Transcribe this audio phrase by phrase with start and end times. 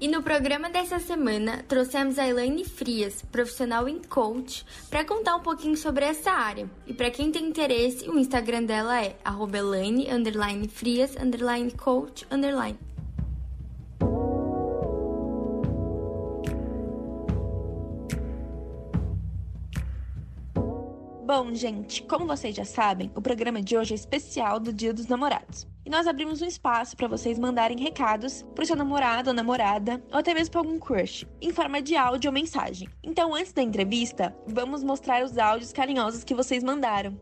[0.00, 5.40] E no programa dessa semana, trouxemos a Elaine Frias, profissional em coach, para contar um
[5.40, 6.70] pouquinho sobre essa área.
[6.86, 9.14] E para quem tem interesse, o Instagram dela é
[9.54, 10.08] @elaine
[21.32, 25.06] Bom, gente, como vocês já sabem, o programa de hoje é especial do Dia dos
[25.06, 25.64] Namorados.
[25.86, 30.18] E nós abrimos um espaço para vocês mandarem recados pro seu namorado ou namorada, ou
[30.18, 32.88] até mesmo para algum crush, em forma de áudio ou mensagem.
[33.00, 37.16] Então, antes da entrevista, vamos mostrar os áudios carinhosos que vocês mandaram.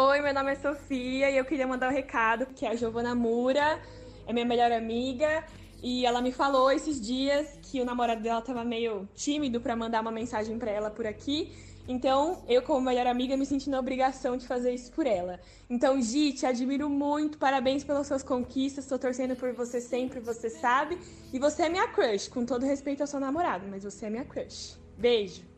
[0.00, 3.82] Oi, meu nome é Sofia e eu queria mandar um recado que a Giovana Mura
[4.28, 5.44] é minha melhor amiga
[5.82, 10.00] e ela me falou esses dias que o namorado dela tava meio tímido para mandar
[10.00, 11.52] uma mensagem para ela por aqui.
[11.88, 15.40] Então, eu como melhor amiga me senti na obrigação de fazer isso por ela.
[15.68, 20.48] Então, Gi, te admiro muito, parabéns pelas suas conquistas, tô torcendo por você sempre, você
[20.48, 20.96] sabe.
[21.32, 24.24] E você é minha crush, com todo respeito ao seu namorado, mas você é minha
[24.24, 24.78] crush.
[24.96, 25.57] Beijo.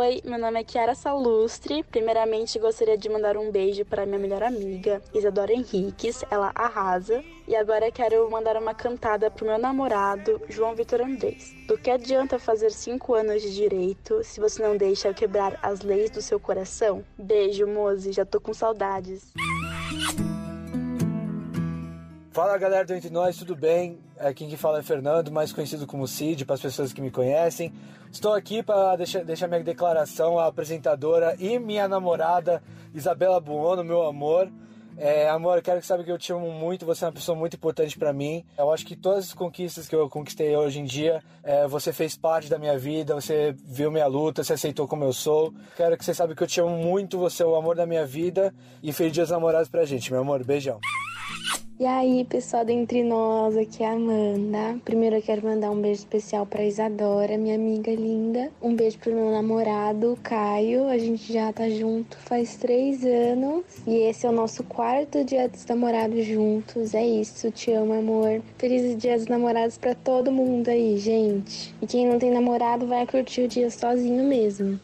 [0.00, 1.82] Oi, meu nome é Kiara Salustre.
[1.82, 6.24] Primeiramente, gostaria de mandar um beijo para minha melhor amiga, Isadora Henriques.
[6.30, 7.20] Ela arrasa.
[7.48, 11.52] E agora quero mandar uma cantada pro meu namorado, João Vitor Andrés.
[11.66, 16.10] Do que adianta fazer cinco anos de direito se você não deixa quebrar as leis
[16.10, 17.04] do seu coração?
[17.18, 19.32] Beijo, Moze, já tô com saudades.
[22.38, 23.98] Fala galera do Entre Nós, tudo bem?
[24.16, 27.72] Aqui quem fala é Fernando, mais conhecido como Cid, para as pessoas que me conhecem.
[28.12, 32.62] Estou aqui para deixar, deixar minha declaração à apresentadora e minha namorada
[32.94, 34.48] Isabela Buono, meu amor.
[34.96, 37.56] É, amor, quero que saiba que eu te amo muito, você é uma pessoa muito
[37.56, 38.44] importante para mim.
[38.56, 42.16] Eu acho que todas as conquistas que eu conquistei hoje em dia, é, você fez
[42.16, 45.52] parte da minha vida, você viu minha luta, você aceitou como eu sou.
[45.76, 48.06] Quero que você saiba que eu te amo muito, você é o amor da minha
[48.06, 50.44] vida e feliz dia dos namorados pra gente, meu amor.
[50.44, 50.78] Beijão.
[51.80, 54.80] E aí, pessoal do Entre Nós, aqui é a Amanda.
[54.84, 58.50] Primeiro eu quero mandar um beijo especial pra Isadora, minha amiga linda.
[58.60, 60.88] Um beijo pro meu namorado, Caio.
[60.88, 63.62] A gente já tá junto faz três anos.
[63.86, 66.94] E esse é o nosso quarto dia dos namorados juntos.
[66.94, 68.42] É isso, te amo, amor.
[68.58, 71.72] Feliz dia dos namorados pra todo mundo aí, gente.
[71.80, 74.80] E quem não tem namorado vai curtir o dia sozinho mesmo.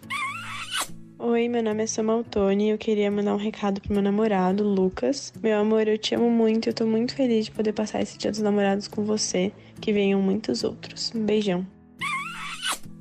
[1.26, 4.62] Oi, meu nome é Samuel Tony e eu queria mandar um recado pro meu namorado,
[4.62, 5.32] Lucas.
[5.42, 8.18] Meu amor, eu te amo muito e eu tô muito feliz de poder passar esse
[8.18, 9.50] dia dos namorados com você.
[9.80, 11.10] Que venham muitos outros.
[11.14, 11.66] Um beijão.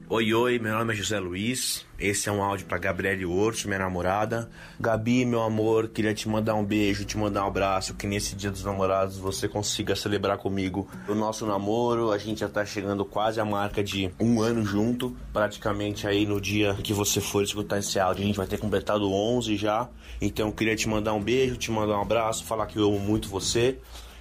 [0.07, 1.85] Oi, oi, meu nome é José Luiz.
[2.03, 4.49] Esse é um áudio para Gabriele Orso, minha namorada.
[4.77, 8.51] Gabi, meu amor, queria te mandar um beijo, te mandar um abraço, que nesse Dia
[8.51, 12.11] dos Namorados você consiga celebrar comigo o nosso namoro.
[12.11, 16.41] A gente já tá chegando quase à marca de um ano junto, praticamente aí no
[16.41, 19.87] dia que você for escutar esse áudio, a gente vai ter completado 11 já.
[20.19, 23.29] Então queria te mandar um beijo, te mandar um abraço, falar que eu amo muito
[23.29, 23.79] você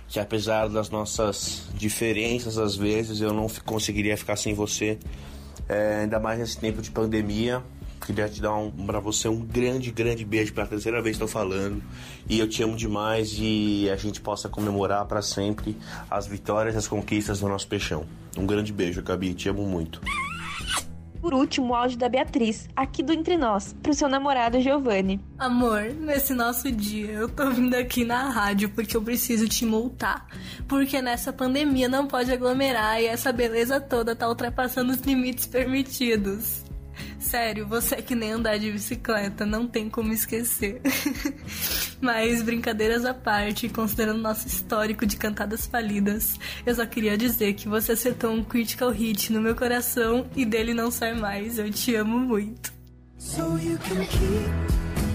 [0.09, 4.99] que apesar das nossas diferenças às vezes eu não conseguiria ficar sem você
[5.73, 7.63] é, ainda mais nesse tempo de pandemia.
[8.05, 11.83] Queria te dar um, para você um grande, grande beijo pela terceira vez estou falando.
[12.29, 15.77] E eu te amo demais e a gente possa comemorar para sempre
[16.11, 18.05] as vitórias as conquistas do nosso peixão.
[18.37, 19.35] Um grande beijo, Gabi.
[19.35, 20.01] Te amo muito.
[21.23, 25.21] Por último, o áudio da Beatriz, aqui do Entre Nós, pro seu namorado Giovanni.
[25.39, 30.27] Amor, nesse nosso dia eu tô vindo aqui na rádio porque eu preciso te multar.
[30.67, 36.65] Porque nessa pandemia não pode aglomerar e essa beleza toda tá ultrapassando os limites permitidos.
[37.23, 40.83] Sério, você é que nem andar de bicicleta, não tem como esquecer.
[42.01, 46.35] Mas, brincadeiras à parte, considerando nosso histórico de cantadas falidas,
[46.67, 50.75] eu só queria dizer que você acertou um critical hit no meu coração e dele
[50.75, 51.59] não sai mais.
[51.59, 52.73] Eu te amo muito.
[53.19, 55.12] So you can keep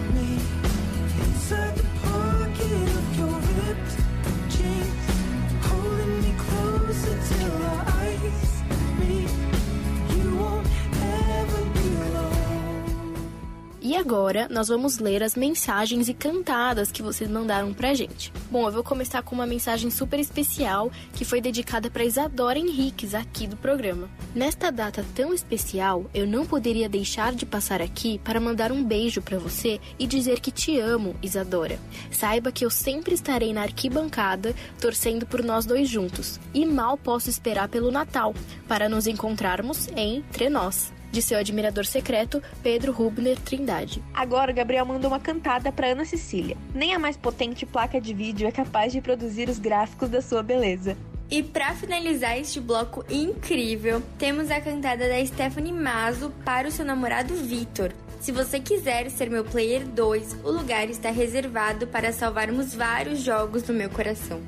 [13.95, 18.34] agora nós vamos ler as mensagens e cantadas que vocês mandaram pra gente.
[18.50, 23.13] Bom, eu vou começar com uma mensagem super especial que foi dedicada para Isadora Henriques
[23.13, 24.10] aqui do programa.
[24.34, 29.22] Nesta data tão especial, eu não poderia deixar de passar aqui para mandar um beijo
[29.22, 31.80] para você e dizer que te amo, Isadora.
[32.10, 37.30] Saiba que eu sempre estarei na arquibancada torcendo por nós dois juntos e mal posso
[37.30, 38.34] esperar pelo Natal
[38.68, 44.04] para nos encontrarmos entre nós de seu admirador secreto, Pedro Rubner Trindade.
[44.14, 46.56] Agora, o Gabriel mandou uma cantada para Ana Cecília.
[46.75, 50.44] Nem a mais potente placa de vídeo é capaz de produzir os gráficos da sua
[50.44, 50.96] beleza.
[51.28, 56.86] E para finalizar este bloco incrível, temos a cantada da Stephanie Mazo para o seu
[56.86, 57.92] namorado Vitor.
[58.20, 63.63] Se você quiser ser meu player 2, o lugar está reservado para salvarmos vários jogos
[63.63, 64.40] do meu coração.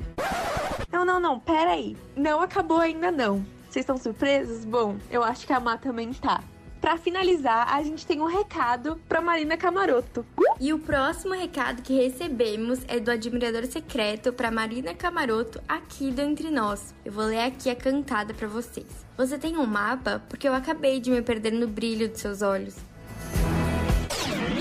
[0.90, 1.96] Não, não, não, pera aí.
[2.14, 3.44] Não acabou ainda não.
[3.68, 4.64] Vocês estão surpresos?
[4.64, 6.40] Bom, eu acho que a Má também tá.
[6.80, 10.24] Para finalizar, a gente tem um recado para Marina Camaroto.
[10.58, 16.22] E o próximo recado que recebemos é do admirador secreto para Marina Camaroto aqui do
[16.22, 16.94] Entre Nós.
[17.04, 18.86] Eu vou ler aqui a cantada para vocês.
[19.16, 20.22] Você tem um mapa?
[20.26, 22.76] Porque eu acabei de me perder no brilho dos seus olhos.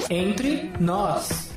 [0.10, 1.52] Entre Nós.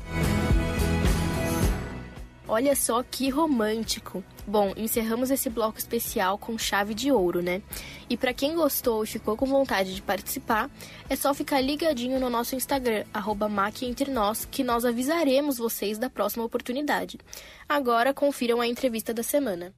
[2.47, 4.23] Olha só que romântico.
[4.45, 7.61] Bom, encerramos esse bloco especial com chave de ouro, né?
[8.09, 10.69] E para quem gostou e ficou com vontade de participar,
[11.09, 13.05] é só ficar ligadinho no nosso Instagram,
[13.49, 17.17] @maquentrenós, que nós avisaremos vocês da próxima oportunidade.
[17.69, 19.73] Agora confiram a entrevista da semana.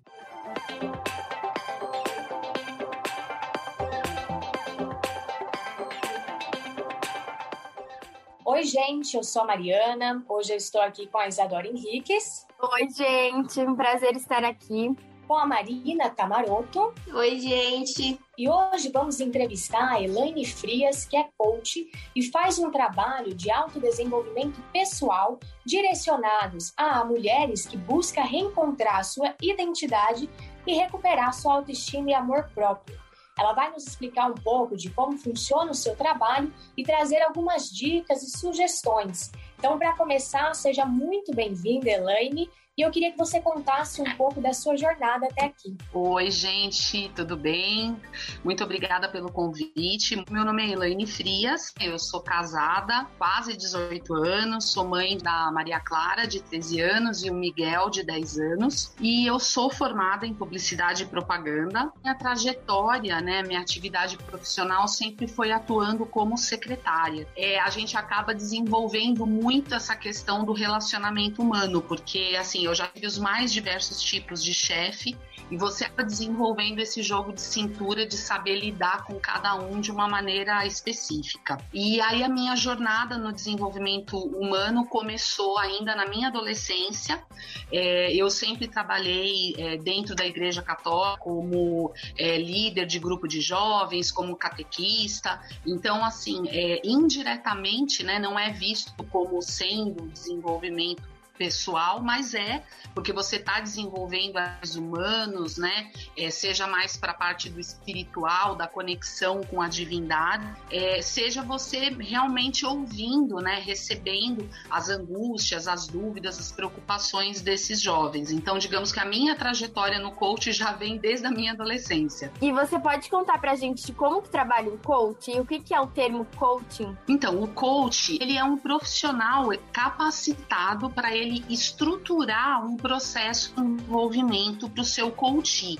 [8.43, 10.23] Oi, gente, eu sou a Mariana.
[10.27, 12.44] Hoje eu estou aqui com a Isadora Henriques.
[12.57, 14.95] Oi, gente, um prazer estar aqui.
[15.27, 16.93] Com a Marina Camaroto.
[17.13, 18.17] Oi, gente.
[18.37, 23.51] E hoje vamos entrevistar a Elaine Frias, que é coach e faz um trabalho de
[23.51, 30.29] autodesenvolvimento pessoal direcionados a mulheres que buscam reencontrar sua identidade
[30.65, 32.97] e recuperar sua autoestima e amor próprio.
[33.37, 37.69] Ela vai nos explicar um pouco de como funciona o seu trabalho e trazer algumas
[37.69, 39.29] dicas e sugestões.
[39.57, 44.41] Então, para começar, seja muito bem-vinda, Elaine, e eu queria que você contasse um pouco
[44.41, 45.77] da sua jornada até aqui.
[45.93, 47.95] Oi, gente, tudo bem?
[48.43, 50.21] Muito obrigada pelo convite.
[50.29, 55.79] Meu nome é Elaine Frias, eu sou casada, quase 18 anos, sou mãe da Maria
[55.79, 60.33] Clara, de 13 anos, e o Miguel, de 10 anos, e eu sou formada em
[60.33, 61.93] publicidade e propaganda.
[62.03, 67.25] Minha trajetória, né, minha atividade profissional sempre foi atuando como secretária.
[67.37, 72.87] É, a gente acaba desenvolvendo muito essa questão do relacionamento humano, porque, assim, eu já
[72.87, 75.15] tive os mais diversos tipos de chefe
[75.49, 79.91] e você acaba desenvolvendo esse jogo de cintura de saber lidar com cada um de
[79.91, 81.57] uma maneira específica.
[81.73, 87.23] E aí a minha jornada no desenvolvimento humano começou ainda na minha adolescência.
[87.71, 93.41] É, eu sempre trabalhei é, dentro da Igreja Católica como é, líder de grupo de
[93.41, 95.39] jovens, como catequista.
[95.65, 103.11] Então, assim, é, indiretamente, né, não é visto como sendo desenvolvimento pessoal, mas é porque
[103.11, 105.91] você está desenvolvendo os humanos, né?
[106.17, 111.41] É, seja mais para a parte do espiritual, da conexão com a divindade, é, seja
[111.41, 113.61] você realmente ouvindo, né?
[113.63, 118.31] Recebendo as angústias, as dúvidas, as preocupações desses jovens.
[118.31, 122.31] Então, digamos que a minha trajetória no coach já vem desde a minha adolescência.
[122.41, 125.45] E você pode contar para a gente de como que trabalha um coach e o
[125.45, 126.95] que, que é o termo coaching?
[127.07, 134.69] Então, o coach ele é um profissional capacitado para ele estruturar um processo de envolvimento
[134.69, 135.79] para o seu coach.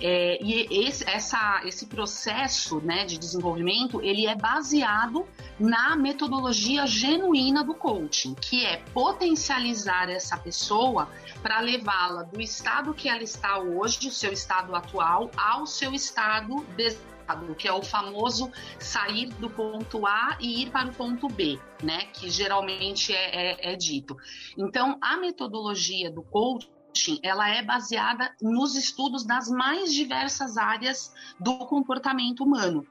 [0.00, 5.26] É, e esse, essa, esse processo né, de desenvolvimento ele é baseado
[5.58, 11.08] na metodologia genuína do coaching, que é potencializar essa pessoa
[11.42, 16.64] para levá-la do estado que ela está hoje, o seu estado atual, ao seu estado
[16.76, 17.19] desejado
[17.56, 22.06] que é o famoso sair do ponto A e ir para o ponto B, né?
[22.06, 24.16] Que geralmente é, é, é dito.
[24.56, 31.58] Então, a metodologia do coaching ela é baseada nos estudos das mais diversas áreas do
[31.66, 32.86] comportamento humano.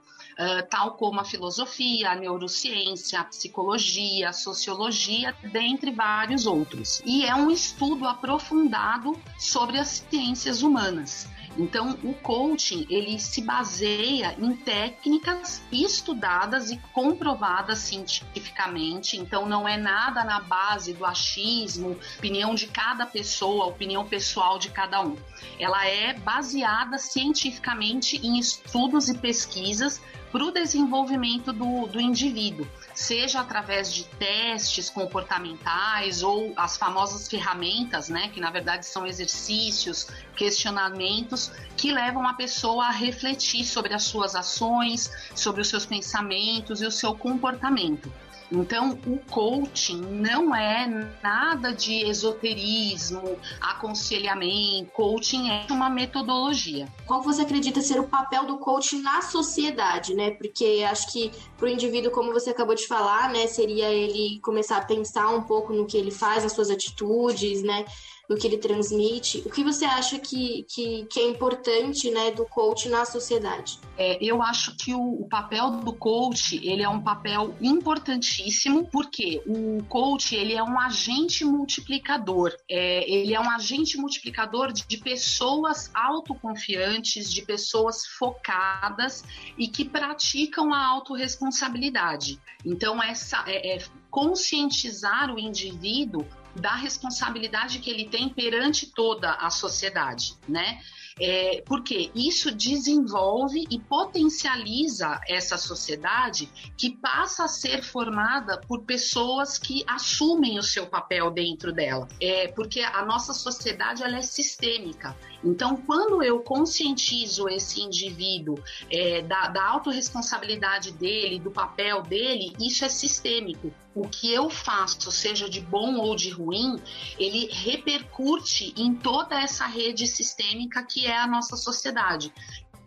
[0.70, 7.02] Tal como a filosofia, a neurociência, a psicologia, a sociologia, dentre vários outros.
[7.06, 11.28] E é um estudo aprofundado sobre as ciências humanas.
[11.60, 19.18] Então, o coaching, ele se baseia em técnicas estudadas e comprovadas cientificamente.
[19.18, 24.70] Então, não é nada na base do achismo, opinião de cada pessoa, opinião pessoal de
[24.70, 25.18] cada um.
[25.60, 30.02] Ela é baseada cientificamente em estudos e pesquisas
[30.32, 32.66] para o desenvolvimento do, do indivíduo
[33.00, 40.08] seja através de testes comportamentais ou as famosas ferramentas, né, que na verdade são exercícios,
[40.36, 46.82] questionamentos que levam a pessoa a refletir sobre as suas ações, sobre os seus pensamentos
[46.82, 48.12] e o seu comportamento.
[48.52, 50.88] Então, o coaching não é
[51.22, 54.92] nada de esoterismo, aconselhamento.
[54.92, 56.88] Coaching é uma metodologia.
[57.06, 60.32] Qual você acredita ser o papel do coaching na sociedade, né?
[60.32, 64.78] Porque acho que para o indivíduo, como você acabou de falar, né, seria ele começar
[64.78, 67.86] a pensar um pouco no que ele faz, nas suas atitudes, né?
[68.30, 69.42] Do que ele transmite.
[69.44, 73.80] O que você acha que, que, que é importante né, do coach na sociedade?
[73.98, 79.42] É, eu acho que o, o, papel do coach ele é um papel importantíssimo, porque
[79.48, 82.56] o coach ele é um agente multiplicador.
[82.70, 89.24] É, ele é um agente multiplicador de, de pessoas autoconfiantes, de pessoas focadas
[89.58, 92.40] e que praticam a autorresponsabilidade.
[92.64, 96.26] Então, essa é, é conscientizar o indivíduo
[96.60, 100.80] da responsabilidade que ele tem perante toda a sociedade, né?
[101.20, 109.58] É, porque isso desenvolve e potencializa essa sociedade que passa a ser formada por pessoas
[109.58, 112.08] que assumem o seu papel dentro dela.
[112.22, 115.16] É, porque a nossa sociedade ela é sistêmica.
[115.44, 118.58] Então, quando eu conscientizo esse indivíduo
[118.90, 123.74] é, da, da autorresponsabilidade dele, do papel dele, isso é sistêmico.
[123.96, 126.80] O que eu faço, seja de bom ou de ruim,
[127.18, 132.32] ele repercute em toda essa rede sistêmica que é a nossa sociedade.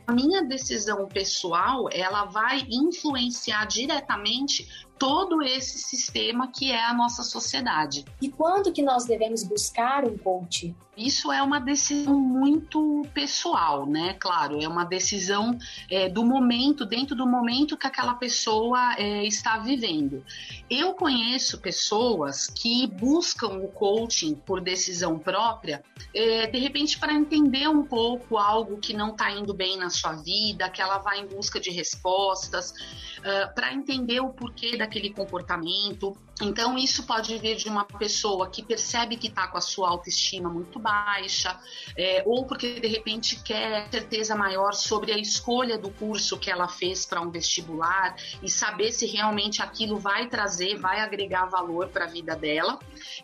[0.06, 4.68] A minha decisão pessoal ela vai influenciar diretamente
[5.02, 8.04] todo esse sistema que é a nossa sociedade.
[8.20, 10.72] E quando que nós devemos buscar um coach?
[10.96, 14.14] Isso é uma decisão muito pessoal, né?
[14.20, 15.58] Claro, é uma decisão
[15.90, 20.22] é, do momento, dentro do momento que aquela pessoa é, está vivendo.
[20.68, 25.82] Eu conheço pessoas que buscam o coaching por decisão própria,
[26.14, 30.12] é, de repente para entender um pouco algo que não está indo bem na sua
[30.12, 32.74] vida, que ela vai em busca de respostas,
[33.22, 36.16] uh, para entender o porquê daquele comportamento.
[36.42, 40.48] Então, isso pode vir de uma pessoa que percebe que está com a sua autoestima
[40.48, 41.58] muito baixa,
[41.96, 46.66] é, ou porque de repente quer certeza maior sobre a escolha do curso que ela
[46.66, 52.06] fez para um vestibular e saber se realmente aquilo vai trazer, vai agregar valor para
[52.06, 52.78] a vida dela.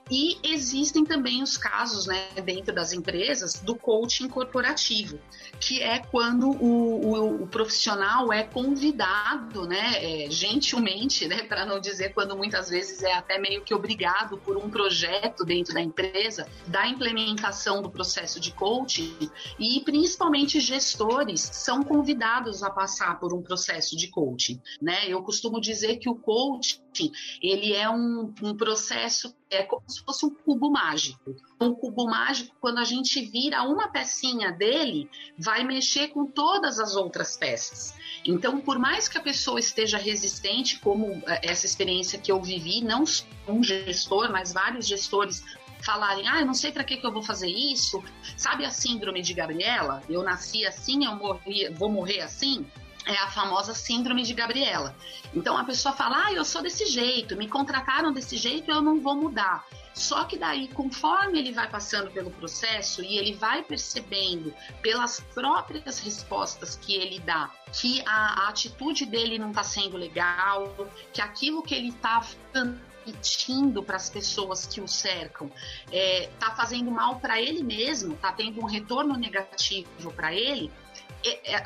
[0.08, 5.18] E existem também os casos, né, dentro das empresas, do coaching corporativo,
[5.58, 11.80] que é quando o, o, o profissional é convidado, né, é, gentilmente, né, para não
[11.80, 16.48] dizer quando muitas vezes é até meio que obrigado por um projeto dentro da empresa
[16.66, 23.42] da implementação do processo de coaching e principalmente gestores são convidados a passar por um
[23.42, 25.06] processo de coaching, né?
[25.06, 27.12] Eu costumo dizer que o coaching
[27.42, 31.34] ele é um, um processo é como se fosse um cubo mágico.
[31.60, 36.94] Um cubo mágico, quando a gente vira uma pecinha dele, vai mexer com todas as
[36.94, 37.94] outras peças.
[38.24, 42.80] Então, por mais que a pessoa esteja resistente, como é, essa experiência que eu vivi,
[42.80, 43.04] não
[43.48, 45.42] um gestor, mas vários gestores
[45.82, 48.02] falarem, ah, eu não sei para que, que eu vou fazer isso,
[48.36, 50.02] sabe a síndrome de Gabriela?
[50.08, 52.66] Eu nasci assim, eu morri, vou morrer assim?
[53.06, 54.94] É a famosa síndrome de Gabriela.
[55.34, 59.00] Então a pessoa fala, ah, eu sou desse jeito, me contrataram desse jeito, eu não
[59.00, 59.64] vou mudar.
[59.98, 65.98] Só que daí, conforme ele vai passando pelo processo e ele vai percebendo pelas próprias
[65.98, 70.72] respostas que ele dá que a, a atitude dele não está sendo legal,
[71.12, 75.50] que aquilo que ele está transmitindo para as pessoas que o cercam
[75.90, 80.70] está é, fazendo mal para ele mesmo, está tendo um retorno negativo para ele,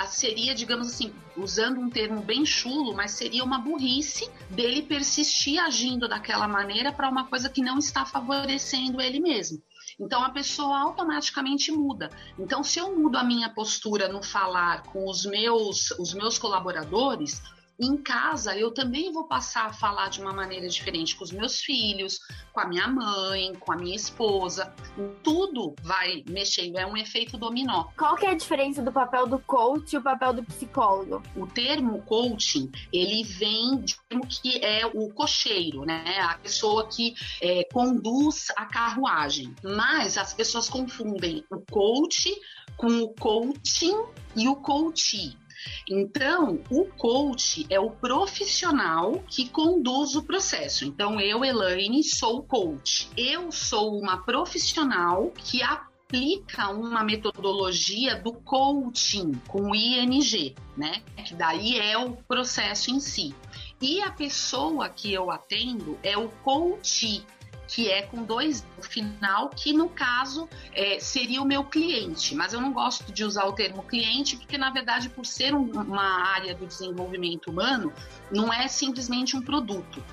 [0.08, 6.08] seria, digamos assim, usando um termo bem chulo, mas seria uma burrice dele persistir agindo
[6.08, 9.62] daquela maneira para uma coisa que não está favorecendo ele mesmo.
[9.98, 12.10] Então a pessoa automaticamente muda.
[12.38, 17.42] Então, se eu mudo a minha postura no falar com os meus, os meus colaboradores,
[17.84, 21.60] em casa eu também vou passar a falar de uma maneira diferente com os meus
[21.60, 22.20] filhos,
[22.52, 24.72] com a minha mãe, com a minha esposa.
[25.22, 27.84] Tudo vai mexendo, é um efeito dominó.
[27.96, 31.22] Qual que é a diferença do papel do coach e o papel do psicólogo?
[31.36, 36.20] O termo coaching, ele vem de termo que é o cocheiro, né?
[36.20, 39.54] A pessoa que é, conduz a carruagem.
[39.62, 42.30] Mas as pessoas confundem o coach
[42.76, 44.04] com o coaching
[44.36, 45.36] e o coachee.
[45.88, 50.84] Então, o coach é o profissional que conduz o processo.
[50.84, 53.08] Então, eu, Elaine, sou coach.
[53.16, 61.02] Eu sou uma profissional que aplica uma metodologia do coaching com ING, né?
[61.24, 63.34] Que daí é o processo em si.
[63.80, 67.24] E a pessoa que eu atendo é o coach,
[67.72, 72.34] que é com dois no final, que no caso é, seria o meu cliente.
[72.34, 75.70] Mas eu não gosto de usar o termo cliente, porque na verdade, por ser um,
[75.70, 77.90] uma área do desenvolvimento humano,
[78.30, 80.04] não é simplesmente um produto.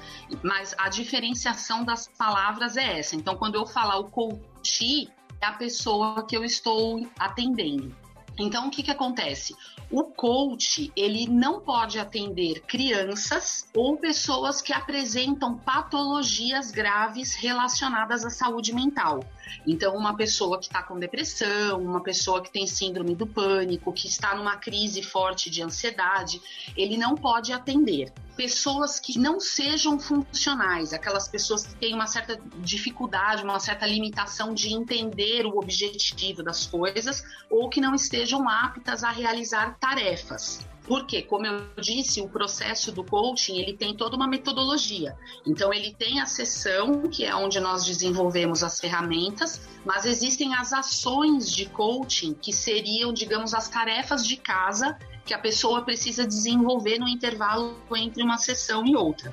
[0.42, 3.18] Mas a diferenciação das palavras é essa.
[3.18, 5.10] Então, quando eu falar o coach,
[5.42, 7.94] é a pessoa que eu estou atendendo.
[8.40, 9.54] Então, o que, que acontece?
[9.92, 18.30] O coach, ele não pode atender crianças ou pessoas que apresentam patologias graves relacionadas à
[18.30, 19.20] saúde mental.
[19.66, 24.08] Então, uma pessoa que está com depressão, uma pessoa que tem síndrome do pânico, que
[24.08, 26.42] está numa crise forte de ansiedade,
[26.76, 28.12] ele não pode atender.
[28.36, 34.54] Pessoas que não sejam funcionais, aquelas pessoas que têm uma certa dificuldade, uma certa limitação
[34.54, 40.66] de entender o objetivo das coisas ou que não estejam aptas a realizar tarefas.
[40.86, 45.16] Porque, como eu disse, o processo do coaching ele tem toda uma metodologia.
[45.46, 50.74] Então, ele tem a sessão, que é onde nós desenvolvemos as ferramentas, mas existem as
[50.74, 56.98] ações de coaching, que seriam, digamos, as tarefas de casa que a pessoa precisa desenvolver
[56.98, 59.32] no intervalo entre uma sessão e outra.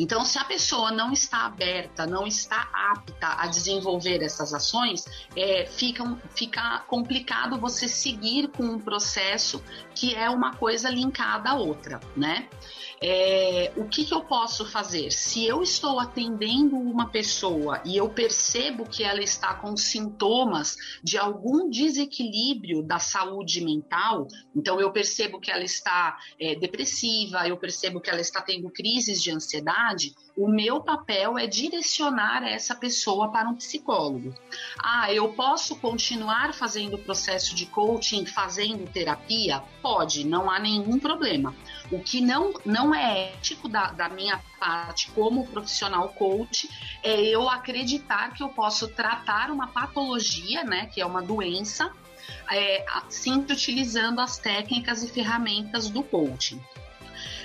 [0.00, 5.04] Então, se a pessoa não está aberta, não está apta a desenvolver essas ações,
[5.36, 6.02] é, fica,
[6.34, 9.62] fica complicado você seguir com um processo
[9.94, 12.48] que é uma coisa linkada à outra, né?
[13.02, 15.10] É, o que, que, eu posso fazer?
[15.10, 21.16] Se eu estou atendendo uma pessoa e eu percebo que ela está com sintomas de
[21.16, 28.02] algum desequilíbrio da saúde mental, então eu percebo que ela está é, depressiva, eu percebo
[28.02, 33.48] que ela está tendo crises de ansiedade, o meu papel é direcionar essa pessoa para
[33.48, 34.34] um psicólogo.
[34.78, 39.62] Ah, eu posso continuar fazendo o processo de coaching, fazendo terapia?
[39.80, 41.54] Pode, não há nenhum problema.
[41.90, 46.68] O que não, não é ético da, da minha parte como profissional coach
[47.02, 51.92] é eu acreditar que eu posso tratar uma patologia, né, que é uma doença,
[52.50, 56.60] é, sempre utilizando as técnicas e ferramentas do coaching.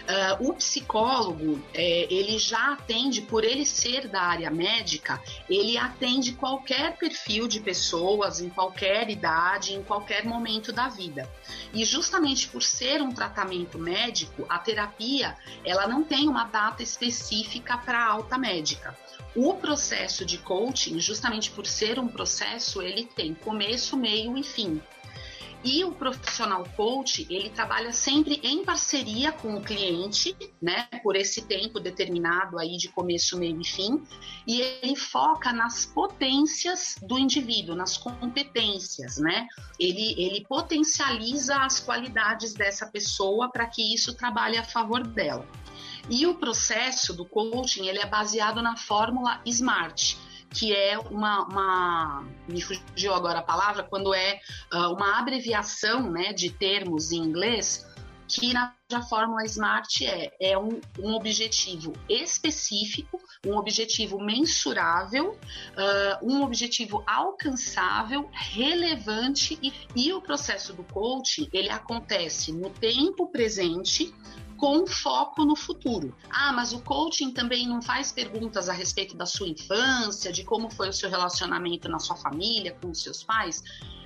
[0.06, 6.34] Uh, o psicólogo, é, ele já atende, por ele ser da área médica, ele atende
[6.34, 11.28] qualquer perfil de pessoas, em qualquer idade, em qualquer momento da vida.
[11.74, 17.76] E justamente por ser um tratamento médico, a terapia, ela não tem uma data específica
[17.76, 18.96] para alta médica.
[19.36, 24.82] O processo de coaching, justamente por ser um processo, ele tem começo, meio e fim.
[25.66, 31.42] E o profissional coach, ele trabalha sempre em parceria com o cliente, né, por esse
[31.42, 34.04] tempo determinado aí de começo, meio e fim,
[34.46, 39.48] e ele foca nas potências do indivíduo, nas competências, né?
[39.80, 45.48] Ele, ele potencializa as qualidades dessa pessoa para que isso trabalhe a favor dela.
[46.12, 50.16] E o processo do coaching, ele é baseado na fórmula SMART,
[50.56, 54.40] que é uma, uma, me fugiu agora a palavra, quando é
[54.74, 57.86] uh, uma abreviação né, de termos em inglês,
[58.28, 58.74] que na
[59.08, 68.30] fórmula SMART é, é um, um objetivo específico, um objetivo mensurável, uh, um objetivo alcançável,
[68.32, 74.14] relevante e, e o processo do coaching ele acontece no tempo presente
[74.66, 76.12] com foco no futuro.
[76.28, 80.72] Ah, mas o coaching também não faz perguntas a respeito da sua infância, de como
[80.72, 83.64] foi o seu relacionamento na sua família, com os seus pais.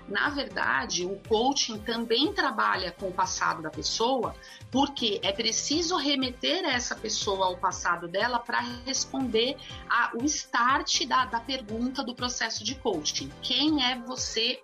[0.09, 4.35] Na verdade, o coaching também trabalha com o passado da pessoa,
[4.69, 9.55] porque é preciso remeter essa pessoa ao passado dela para responder
[9.89, 13.31] ao start da, da pergunta do processo de coaching.
[13.41, 14.61] Quem é você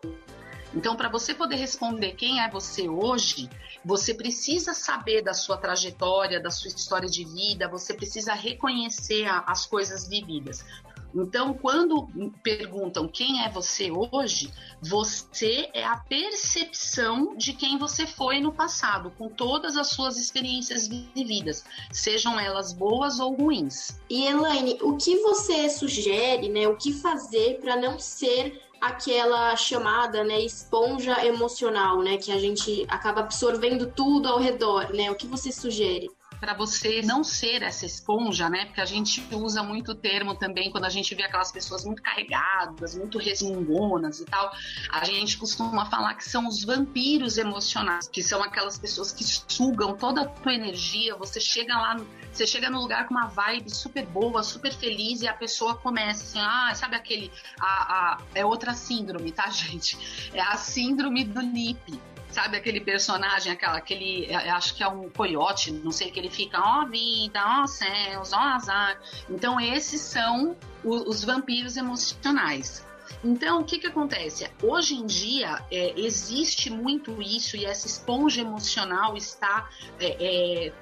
[0.75, 3.49] então, para você poder responder quem é você hoje,
[3.85, 9.43] você precisa saber da sua trajetória, da sua história de vida, você precisa reconhecer a,
[9.47, 10.65] as coisas vividas.
[11.13, 12.09] Então, quando
[12.43, 19.13] perguntam quem é você hoje, você é a percepção de quem você foi no passado,
[19.17, 23.97] com todas as suas experiências vividas, sejam elas boas ou ruins.
[24.09, 26.67] E Elaine, o que você sugere, né?
[26.67, 32.85] O que fazer para não ser aquela chamada, né, esponja emocional, né, que a gente
[32.89, 35.11] acaba absorvendo tudo ao redor, né?
[35.11, 36.14] O que você sugere?
[36.39, 38.65] Para você não ser essa esponja, né?
[38.65, 42.01] Porque a gente usa muito o termo também quando a gente vê aquelas pessoas muito
[42.01, 44.51] carregadas, muito resmungonas e tal.
[44.91, 49.95] A gente costuma falar que são os vampiros emocionais, que são aquelas pessoas que sugam
[49.95, 51.15] toda a tua energia.
[51.15, 51.97] Você chega lá,
[52.31, 56.23] você chega no lugar com uma vibe super boa, super feliz e a pessoa começa
[56.23, 59.97] assim, ah, sabe aquele, a, a, é outra síndrome, tá, gente?
[60.33, 61.99] É a síndrome do NIP
[62.35, 66.59] Sabe aquele personagem, aquela, aquele, acho que é um coiote, não sei, que ele fica,
[66.59, 68.99] ó oh, vida, ó oh, céus, ó oh, azar.
[69.29, 72.85] Então, esses são os, os vampiros emocionais.
[73.23, 74.49] Então, o que, que acontece?
[74.61, 80.73] Hoje em dia, é, existe muito isso e essa esponja emocional está é, é,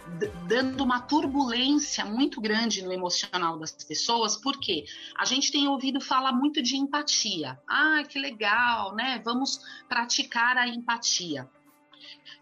[0.47, 4.85] dando uma turbulência muito grande no emocional das pessoas, porque
[5.17, 7.59] a gente tem ouvido falar muito de empatia.
[7.67, 9.21] Ah, que legal, né?
[9.23, 11.49] Vamos praticar a empatia.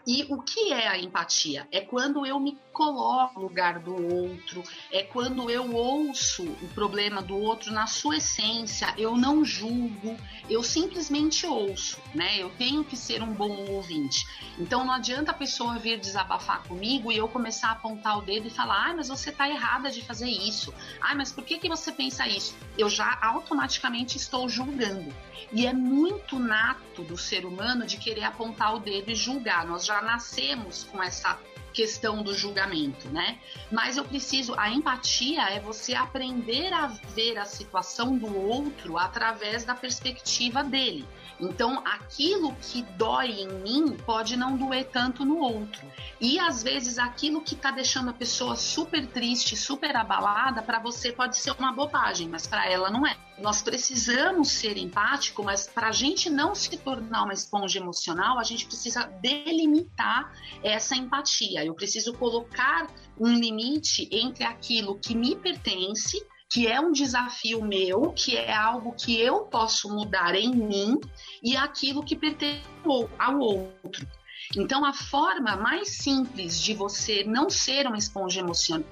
[0.05, 1.67] E o que é a empatia?
[1.71, 7.21] É quando eu me coloco no lugar do outro, é quando eu ouço o problema
[7.21, 10.17] do outro na sua essência, eu não julgo,
[10.49, 12.37] eu simplesmente ouço, né?
[12.37, 14.25] Eu tenho que ser um bom ouvinte.
[14.57, 18.47] Então não adianta a pessoa vir desabafar comigo e eu começar a apontar o dedo
[18.47, 20.73] e falar: "Ah, mas você está errada de fazer isso.
[20.99, 25.13] Ah, mas por que que você pensa isso?" Eu já automaticamente estou julgando.
[25.51, 29.65] E é muito nato do ser humano de querer apontar o dedo e julgar.
[29.65, 31.37] Nós já nascemos com essa
[31.73, 33.39] questão do julgamento, né?
[33.71, 39.63] Mas eu preciso, a empatia é você aprender a ver a situação do outro através
[39.63, 41.05] da perspectiva dele.
[41.41, 45.81] Então, aquilo que dói em mim pode não doer tanto no outro.
[46.19, 51.11] E às vezes aquilo que está deixando a pessoa super triste, super abalada, para você
[51.11, 53.17] pode ser uma bobagem, mas para ela não é.
[53.39, 58.43] Nós precisamos ser empático, mas para a gente não se tornar uma esponja emocional, a
[58.43, 61.65] gente precisa delimitar essa empatia.
[61.65, 62.87] Eu preciso colocar
[63.19, 68.91] um limite entre aquilo que me pertence que é um desafio meu, que é algo
[68.91, 70.99] que eu posso mudar em mim
[71.41, 72.61] e aquilo que pertence
[73.17, 74.05] ao outro.
[74.57, 78.43] Então, a forma mais simples de você não ser uma esponja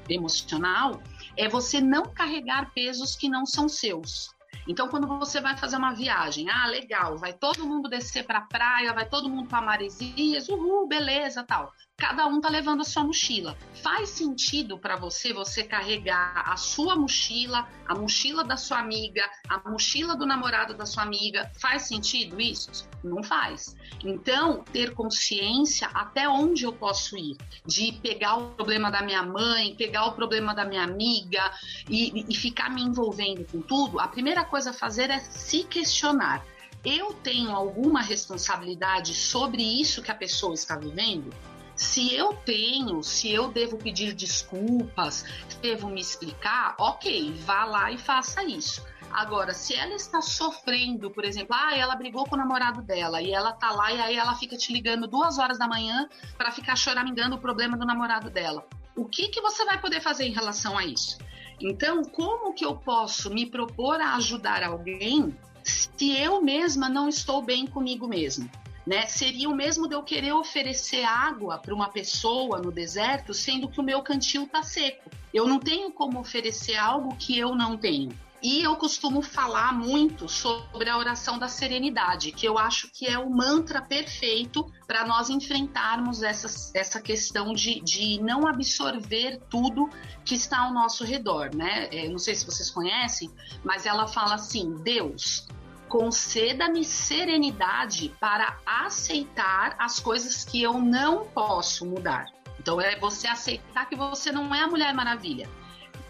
[0.07, 1.03] emocional
[1.35, 4.33] é você não carregar pesos que não são seus.
[4.65, 8.45] Então, quando você vai fazer uma viagem, ah, legal, vai todo mundo descer para a
[8.45, 13.03] praia, vai todo mundo para Maresias, uhul, beleza, tal cada um tá levando a sua
[13.03, 13.57] mochila.
[13.83, 19.69] Faz sentido para você você carregar a sua mochila, a mochila da sua amiga, a
[19.69, 21.51] mochila do namorado da sua amiga?
[21.59, 22.87] Faz sentido isso?
[23.03, 23.75] Não faz.
[24.03, 29.75] Então, ter consciência até onde eu posso ir, de pegar o problema da minha mãe,
[29.75, 31.51] pegar o problema da minha amiga
[31.89, 36.45] e, e ficar me envolvendo com tudo, a primeira coisa a fazer é se questionar.
[36.83, 41.33] Eu tenho alguma responsabilidade sobre isso que a pessoa está vivendo?
[41.79, 45.23] Se eu tenho, se eu devo pedir desculpas,
[45.61, 48.85] devo me explicar, ok, vá lá e faça isso.
[49.09, 53.31] Agora, se ela está sofrendo, por exemplo, ah, ela brigou com o namorado dela e
[53.31, 56.75] ela tá lá e aí ela fica te ligando duas horas da manhã para ficar
[56.75, 58.67] choramingando o problema do namorado dela.
[58.93, 61.17] O que que você vai poder fazer em relação a isso?
[61.61, 67.41] Então, como que eu posso me propor a ajudar alguém se eu mesma não estou
[67.41, 68.49] bem comigo mesma?
[68.85, 69.05] Né?
[69.05, 73.79] Seria o mesmo de eu querer oferecer água para uma pessoa no deserto, sendo que
[73.79, 75.09] o meu cantil está seco.
[75.33, 78.17] Eu não tenho como oferecer algo que eu não tenho.
[78.41, 83.19] E eu costumo falar muito sobre a oração da serenidade, que eu acho que é
[83.19, 89.89] o mantra perfeito para nós enfrentarmos essa, essa questão de, de não absorver tudo
[90.23, 91.89] que está ao nosso redor, né?
[91.91, 93.29] É, não sei se vocês conhecem,
[93.63, 95.45] mas ela fala assim: Deus,
[95.89, 102.27] conceda-me serenidade para aceitar as coisas que eu não posso mudar.
[102.59, 105.49] Então é você aceitar que você não é a Mulher Maravilha.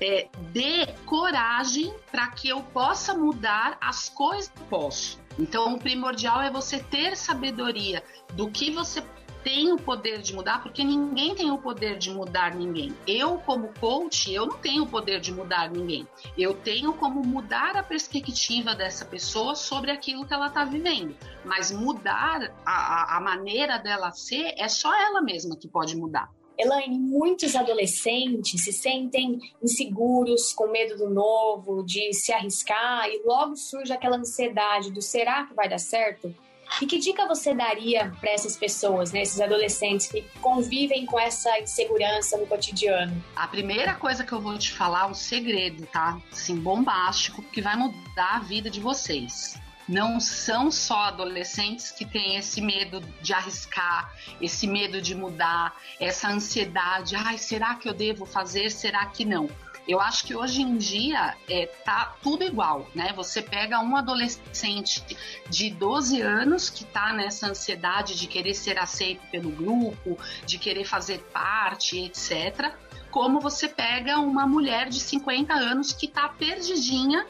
[0.02, 5.20] É, dê coragem para que eu possa mudar as coisas que eu posso.
[5.38, 9.02] Então, o primordial é você ter sabedoria do que você
[9.44, 12.94] tem o poder de mudar, porque ninguém tem o poder de mudar ninguém.
[13.08, 16.08] Eu, como coach, eu não tenho o poder de mudar ninguém.
[16.38, 21.16] Eu tenho como mudar a perspectiva dessa pessoa sobre aquilo que ela está vivendo.
[21.46, 26.30] Mas mudar a, a maneira dela ser é só ela mesma que pode mudar.
[26.58, 33.56] Elaine, muitos adolescentes se sentem inseguros, com medo do novo, de se arriscar, e logo
[33.56, 36.36] surge aquela ansiedade do será que vai dar certo?
[36.82, 41.60] E que dica você daria para essas pessoas, né, esses adolescentes que convivem com essa
[41.60, 43.22] insegurança no cotidiano?
[43.36, 46.20] A primeira coisa que eu vou te falar é um segredo, tá?
[46.32, 49.60] Assim, bombástico, que vai mudar a vida de vocês.
[49.90, 56.30] Não são só adolescentes que têm esse medo de arriscar, esse medo de mudar, essa
[56.30, 57.16] ansiedade.
[57.16, 58.70] Ai, será que eu devo fazer?
[58.70, 59.50] Será que não?
[59.90, 63.12] Eu acho que hoje em dia é, tá tudo igual, né?
[63.16, 65.04] Você pega um adolescente
[65.50, 70.86] de 12 anos que tá nessa ansiedade de querer ser aceito pelo grupo, de querer
[70.86, 72.72] fazer parte, etc.
[73.10, 77.26] Como você pega uma mulher de 50 anos que tá perdidinha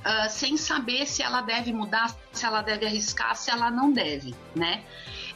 [0.00, 4.34] Uh, sem saber se ela deve mudar, se ela deve arriscar, se ela não deve,
[4.56, 4.82] né?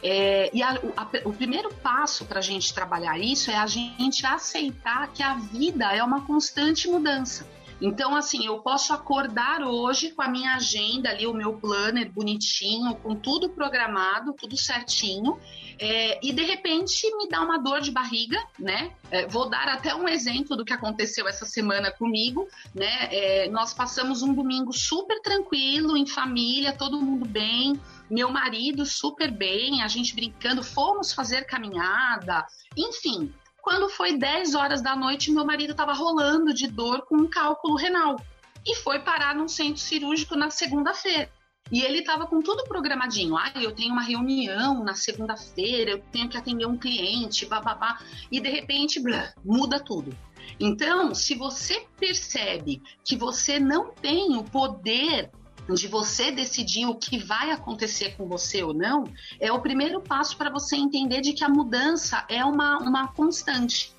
[0.07, 4.23] É, e a, a, o primeiro passo para a gente trabalhar isso é a gente
[4.23, 7.47] aceitar que a vida é uma constante mudança.
[7.81, 12.95] Então, assim, eu posso acordar hoje com a minha agenda ali, o meu planner bonitinho,
[12.95, 15.37] com tudo programado, tudo certinho,
[15.77, 18.93] é, e de repente me dá uma dor de barriga, né?
[19.11, 23.09] É, vou dar até um exemplo do que aconteceu essa semana comigo, né?
[23.11, 29.29] É, nós passamos um domingo super tranquilo, em família, todo mundo bem, meu marido super
[29.31, 32.45] bem, a gente brincando, fomos fazer caminhada,
[32.77, 33.33] enfim,
[33.65, 37.75] quando foi 10 horas da noite, meu marido estava rolando de dor com um cálculo
[37.75, 38.15] renal
[38.63, 41.31] e foi parar num centro cirúrgico na segunda-feira.
[41.71, 43.35] E ele estava com tudo programadinho.
[43.35, 47.99] Ah, eu tenho uma reunião na segunda-feira, eu tenho que atender um cliente, bababá.
[48.31, 50.15] E de repente, blá, muda tudo.
[50.59, 55.31] Então, se você percebe que você não tem o poder
[55.73, 59.05] de você decidir o que vai acontecer com você ou não,
[59.39, 63.95] é o primeiro passo para você entender de que a mudança é uma, uma constante.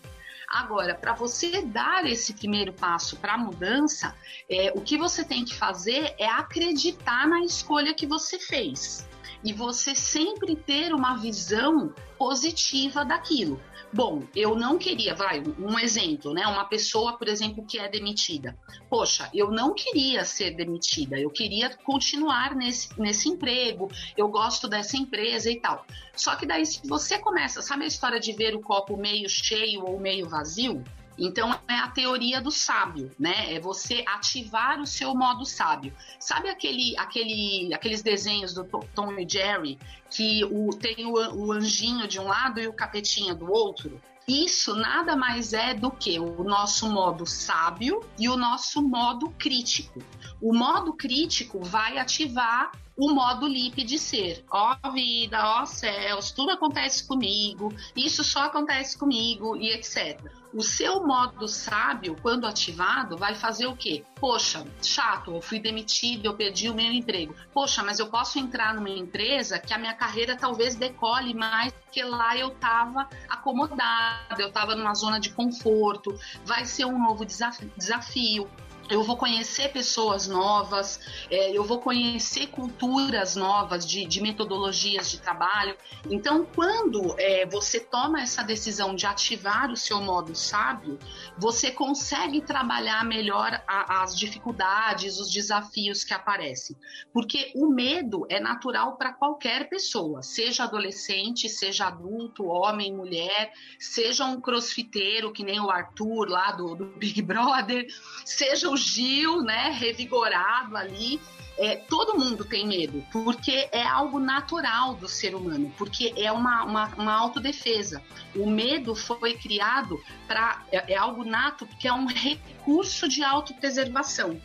[0.49, 4.15] Agora, para você dar esse primeiro passo para a mudança,
[4.49, 9.09] é, o que você tem que fazer é acreditar na escolha que você fez.
[9.43, 13.61] E você sempre ter uma visão positiva daquilo.
[13.93, 16.47] Bom, eu não queria, vai, um exemplo, né?
[16.47, 18.57] Uma pessoa, por exemplo, que é demitida.
[18.91, 24.97] Poxa, eu não queria ser demitida, eu queria continuar nesse, nesse emprego, eu gosto dessa
[24.97, 25.87] empresa e tal.
[26.15, 29.85] Só que daí, se você começa, sabe a história de ver o copo meio cheio
[29.85, 30.83] ou meio vazio?
[31.19, 33.55] Então é a teoria do sábio, né?
[33.55, 35.95] É você ativar o seu modo sábio.
[36.21, 39.79] Sabe aquele, aquele, aqueles desenhos do Tom e Jerry
[40.11, 44.01] que o, tem o, o anjinho de um lado e o capetinha do outro?
[44.29, 50.01] Isso nada mais é do que o nosso modo sábio e o nosso modo crítico.
[50.41, 54.45] O modo crítico vai ativar o modo LIP de ser.
[54.51, 60.19] Ó vida, ó céus, tudo acontece comigo, isso só acontece comigo e etc.
[60.55, 64.03] O seu modo sábio, quando ativado, vai fazer o quê?
[64.19, 67.35] Poxa, chato, eu fui demitido, eu perdi o meu emprego.
[67.53, 72.03] Poxa, mas eu posso entrar numa empresa que a minha carreira talvez decole mais, porque
[72.03, 76.19] lá eu estava acomodada, eu estava numa zona de conforto.
[76.45, 78.49] Vai ser um novo desafio
[78.89, 85.21] eu vou conhecer pessoas novas, é, eu vou conhecer culturas novas de, de metodologias de
[85.21, 85.77] trabalho.
[86.11, 90.99] Então, quando é, você toma essa decisão de ativar o seu modo sábio,
[91.37, 96.77] você consegue trabalhar melhor as dificuldades, os desafios que aparecem.
[97.13, 104.25] Porque o medo é natural para qualquer pessoa, seja adolescente, seja adulto, homem, mulher, seja
[104.25, 107.87] um crossfiteiro, que nem o Arthur lá do, do Big Brother,
[108.25, 111.21] seja o Gil, né, revigorado ali.
[111.59, 116.65] É, todo mundo tem medo, porque é algo natural do ser humano, porque é uma,
[116.65, 118.03] uma, uma autodefesa.
[118.35, 120.63] O medo foi criado para.
[120.71, 124.39] É, é algo nato, porque é um recurso de autopreservação.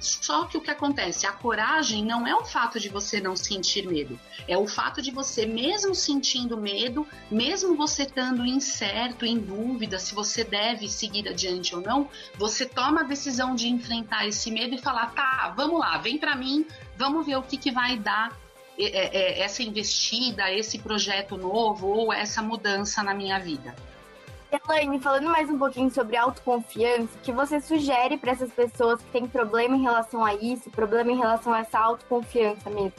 [0.00, 1.26] Só que o que acontece?
[1.26, 5.10] A coragem não é o fato de você não sentir medo, é o fato de
[5.10, 11.74] você, mesmo sentindo medo, mesmo você estando incerto, em dúvida se você deve seguir adiante
[11.74, 15.98] ou não, você toma a decisão de enfrentar esse medo e falar: tá, vamos lá,
[15.98, 18.36] vem para mim, vamos ver o que, que vai dar
[18.78, 23.74] é, é, essa investida, esse projeto novo ou essa mudança na minha vida.
[24.50, 29.26] Elaine, falando mais um pouquinho sobre autoconfiança, que você sugere para essas pessoas que têm
[29.26, 32.94] problema em relação a isso, problema em relação a essa autoconfiança mesmo?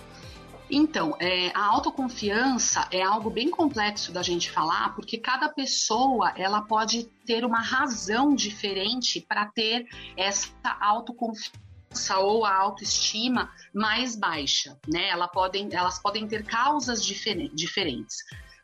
[0.70, 6.62] Então, é, a autoconfiança é algo bem complexo da gente falar, porque cada pessoa ela
[6.62, 10.50] pode ter uma razão diferente para ter essa
[10.82, 15.08] autoconfiança ou a autoestima mais baixa, né?
[15.08, 18.18] Ela podem, elas podem ter causas diferentes.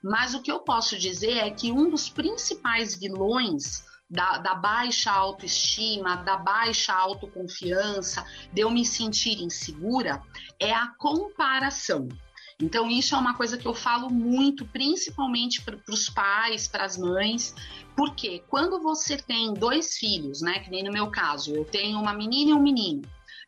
[0.04, 5.12] Mas o que eu posso dizer é que um dos principais vilões da, da, baixa
[5.12, 10.22] autoestima, da baixa autoconfiança, de eu me sentir insegura,
[10.60, 12.10] é a comparação.
[12.62, 16.98] Então, isso é uma coisa que eu falo muito, principalmente para os pais, para as
[16.98, 17.56] mães,
[17.96, 22.14] porque quando você tem dois filhos, né, que nem no meu caso, eu tenho uma
[22.14, 23.02] menina e um menino,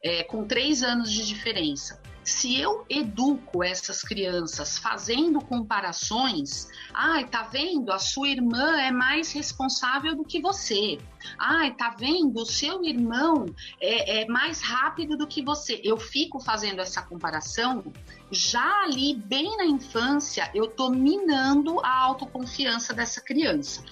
[0.03, 7.43] é, com três anos de diferença, se eu educo essas crianças fazendo comparações, ai, tá
[7.43, 7.91] vendo?
[7.91, 10.97] A sua irmã é mais responsável do que você.
[11.37, 12.41] Ai, tá vendo?
[12.41, 13.45] O seu irmão
[13.79, 15.79] é, é mais rápido do que você.
[15.83, 17.83] Eu fico fazendo essa comparação.
[18.31, 23.83] Já ali, bem na infância, eu tô minando a autoconfiança dessa criança.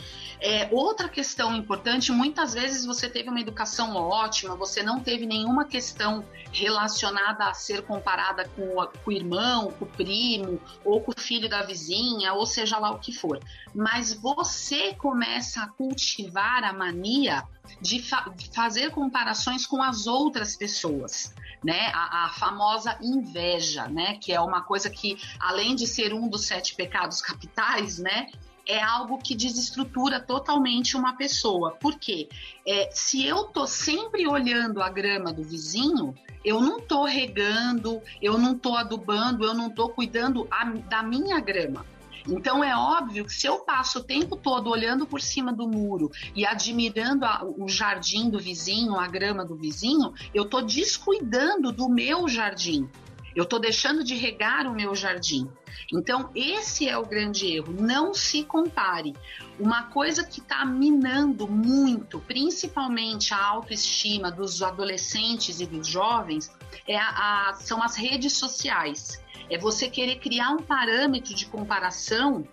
[0.46, 5.64] É, outra questão importante, muitas vezes você teve uma educação ótima, você não teve nenhuma
[5.64, 11.12] questão relacionada a ser comparada com, a, com o irmão, com o primo, ou com
[11.12, 13.40] o filho da vizinha, ou seja lá o que for.
[13.74, 17.48] Mas você começa a cultivar a mania
[17.80, 21.34] de, fa de fazer comparações com as outras pessoas.
[21.64, 26.28] Né, a, a, famosa inveja, né, que é uma coisa que, além de ser um
[26.28, 28.28] dos sete pecados capitais, né,
[28.68, 31.72] é algo que desestrutura totalmente uma pessoa.
[31.72, 32.30] Por quê?
[32.66, 38.38] É, se eu tô sempre olhando a grama do vizinho, eu não tô regando, eu
[38.38, 41.86] não tô adubando, eu não tô cuidando a, da minha grama.
[42.28, 46.12] Então é óbvio que se eu passo o tempo todo olhando por cima do muro
[46.36, 51.90] e admirando a, o jardim do vizinho, a grama do vizinho, eu estou descuidando do
[51.90, 52.90] meu jardim.
[53.36, 55.50] Eu estou deixando de regar o meu jardim.
[55.92, 57.74] Então, esse é o grande erro.
[57.74, 59.14] Não se compare.
[59.60, 66.52] Uma coisa que está minando muito, principalmente a autoestima dos adolescentes e dos jovens,
[66.88, 69.23] é a, a, são as redes sociais.
[69.50, 72.48] É você querer criar um parâmetro de comparação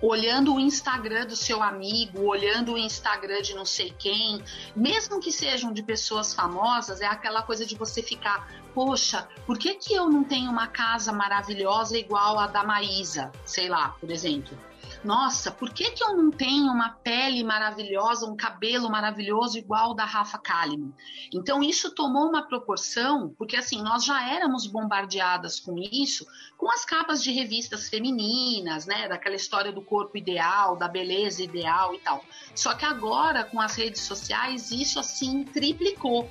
[0.00, 4.42] olhando o Instagram do seu amigo, olhando o Instagram de não sei quem,
[4.74, 9.74] mesmo que sejam de pessoas famosas, é aquela coisa de você ficar, poxa, por que,
[9.74, 14.56] que eu não tenho uma casa maravilhosa igual a da Maísa, sei lá, por exemplo?
[15.04, 19.94] Nossa, por que, que eu não tenho uma pele maravilhosa, um cabelo maravilhoso igual o
[19.94, 20.92] da Rafa Kalimann?
[21.32, 26.84] Então isso tomou uma proporção, porque assim, nós já éramos bombardeadas com isso, com as
[26.84, 32.24] capas de revistas femininas, né, daquela história do corpo ideal, da beleza ideal e tal.
[32.54, 36.28] Só que agora com as redes sociais isso assim triplicou.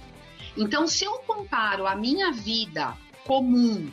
[0.57, 3.89] Então se eu comparo a minha vida comum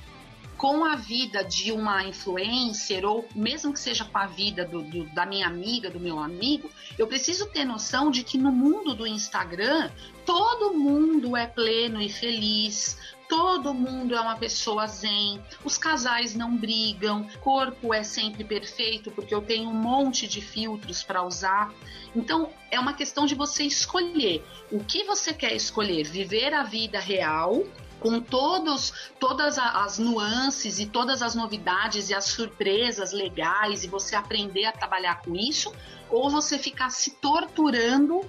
[0.56, 5.04] com a vida de uma influencer, ou mesmo que seja com a vida do, do,
[5.06, 9.06] da minha amiga, do meu amigo, eu preciso ter noção de que no mundo do
[9.06, 9.90] Instagram,
[10.24, 12.96] todo mundo é pleno e feliz,
[13.28, 19.34] todo mundo é uma pessoa zen, os casais não brigam, corpo é sempre perfeito porque
[19.34, 21.72] eu tenho um monte de filtros para usar.
[22.14, 27.00] Então é uma questão de você escolher o que você quer escolher, viver a vida
[27.00, 27.64] real
[28.00, 34.14] com todos, todas as nuances e todas as novidades e as surpresas legais e você
[34.14, 35.72] aprender a trabalhar com isso,
[36.10, 38.20] ou você ficar se torturando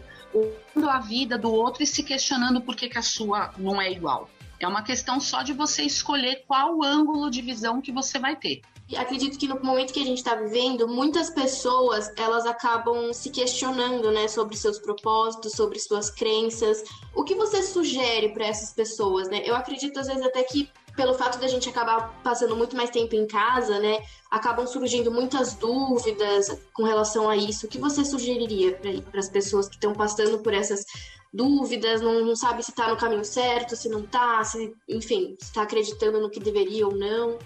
[0.89, 4.29] a vida do outro e se questionando por que, que a sua não é igual.
[4.59, 8.61] É uma questão só de você escolher qual ângulo de visão que você vai ter.
[8.95, 14.11] Acredito que no momento que a gente está vivendo, muitas pessoas elas acabam se questionando,
[14.11, 16.83] né, sobre seus propósitos, sobre suas crenças.
[17.15, 19.41] O que você sugere para essas pessoas, né?
[19.43, 23.15] Eu acredito às vezes até que pelo fato da gente acabar passando muito mais tempo
[23.15, 23.99] em casa, né,
[24.31, 27.65] acabam surgindo muitas dúvidas com relação a isso.
[27.65, 28.79] O que você sugeriria
[29.11, 30.85] para as pessoas que estão passando por essas
[31.33, 35.63] dúvidas, não, não sabe se está no caminho certo, se não está, se, enfim, está
[35.63, 37.37] acreditando no que deveria ou não?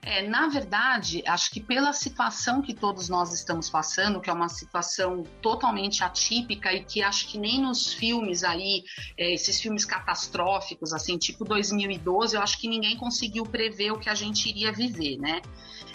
[0.00, 4.48] É, na verdade, acho que pela situação que todos nós estamos passando, que é uma
[4.48, 8.84] situação totalmente atípica e que acho que nem nos filmes aí,
[9.16, 14.08] é, esses filmes catastróficos, assim, tipo 2012, eu acho que ninguém conseguiu prever o que
[14.08, 15.42] a gente iria viver, né?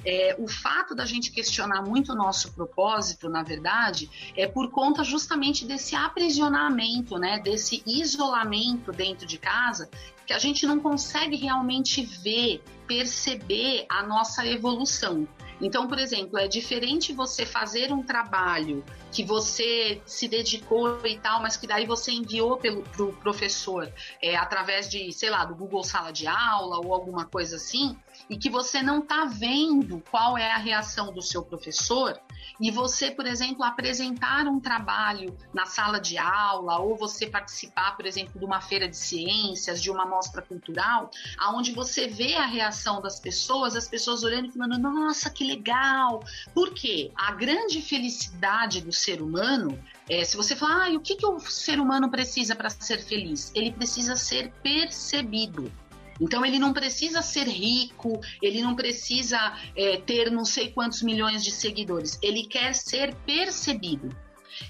[0.06, 5.04] É, o fato da gente questionar muito o nosso propósito, na verdade, é por conta
[5.04, 9.90] justamente desse aprisionamento, né, desse isolamento dentro de casa,
[10.26, 15.28] que a gente não consegue realmente ver, perceber a nossa evolução.
[15.62, 21.42] Então, por exemplo, é diferente você fazer um trabalho que você se dedicou e tal,
[21.42, 25.84] mas que daí você enviou para pro professor é, através de, sei lá, do Google
[25.84, 27.98] Sala de Aula ou alguma coisa assim,
[28.30, 32.20] e que você não está vendo qual é a reação do seu professor,
[32.60, 38.06] e você, por exemplo, apresentar um trabalho na sala de aula, ou você participar, por
[38.06, 43.02] exemplo, de uma feira de ciências, de uma mostra cultural, aonde você vê a reação
[43.02, 46.24] das pessoas, as pessoas olhando e falando, nossa, que legal!
[46.54, 47.12] Por quê?
[47.16, 49.78] A grande felicidade do ser humano
[50.10, 53.52] é, se você falar, ah, o que, que o ser humano precisa para ser feliz?
[53.56, 55.72] Ele precisa ser percebido.
[56.20, 59.38] Então ele não precisa ser rico, ele não precisa
[59.76, 64.10] é, ter não sei quantos milhões de seguidores, ele quer ser percebido.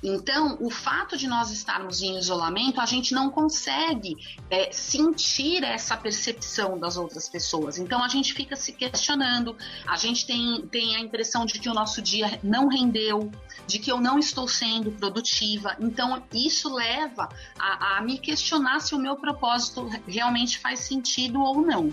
[0.02, 4.16] Então, o fato de nós estarmos em isolamento, a gente não consegue
[4.50, 7.78] é, sentir essa percepção das outras pessoas.
[7.78, 9.56] Então, a gente fica se questionando,
[9.88, 13.32] a gente tem, tem a impressão de que o nosso dia não rendeu,
[13.68, 15.76] de que eu não estou sendo produtiva.
[15.80, 21.62] Então, isso leva a, a me questionar se o meu propósito realmente faz sentido ou
[21.62, 21.92] não.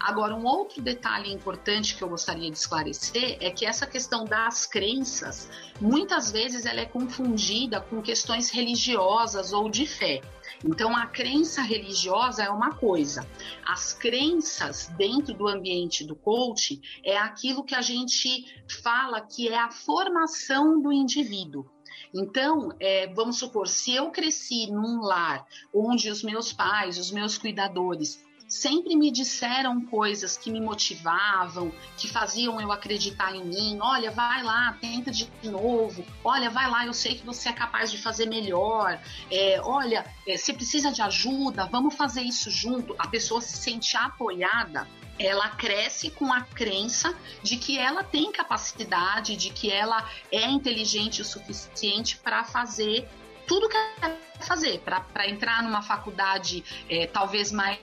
[0.00, 4.66] Agora, um outro detalhe importante que eu gostaria de esclarecer é que essa questão das
[4.66, 5.48] crenças,
[5.80, 10.20] muitas vezes ela é confundida com questões religiosas ou de fé.
[10.64, 13.26] Então, a crença religiosa é uma coisa.
[13.66, 18.46] As crenças dentro do ambiente do coaching é aquilo que a gente
[18.82, 21.66] fala que é a formação do indivíduo.
[22.14, 25.44] Então, é, vamos supor, se eu cresci num lar
[25.74, 28.24] onde os meus pais, os meus cuidadores,
[28.54, 33.78] sempre me disseram coisas que me motivavam, que faziam eu acreditar em mim.
[33.80, 36.04] Olha, vai lá, tenta de novo.
[36.22, 39.00] Olha, vai lá, eu sei que você é capaz de fazer melhor.
[39.30, 42.94] É, olha, é, você precisa de ajuda, vamos fazer isso junto.
[42.98, 44.86] A pessoa se sente apoiada.
[45.18, 51.22] Ela cresce com a crença de que ela tem capacidade, de que ela é inteligente
[51.22, 53.08] o suficiente para fazer
[53.46, 57.78] tudo que ela quer fazer, para entrar numa faculdade é, talvez mais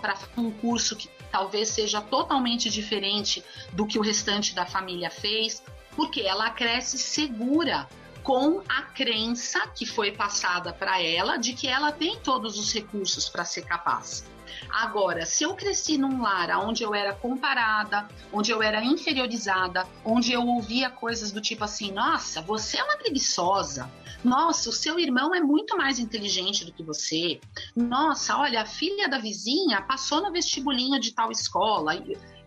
[0.00, 5.62] para um curso que talvez seja totalmente diferente do que o restante da família fez,
[5.94, 7.88] porque ela cresce segura
[8.22, 13.28] com a crença que foi passada para ela de que ela tem todos os recursos
[13.28, 14.24] para ser capaz.
[14.68, 20.32] Agora, se eu cresci num lar onde eu era comparada, onde eu era inferiorizada, onde
[20.32, 23.90] eu ouvia coisas do tipo assim: nossa, você é uma preguiçosa,
[24.22, 27.40] nossa, o seu irmão é muito mais inteligente do que você.
[27.74, 31.94] Nossa, olha, a filha da vizinha passou no vestibulinho de tal escola.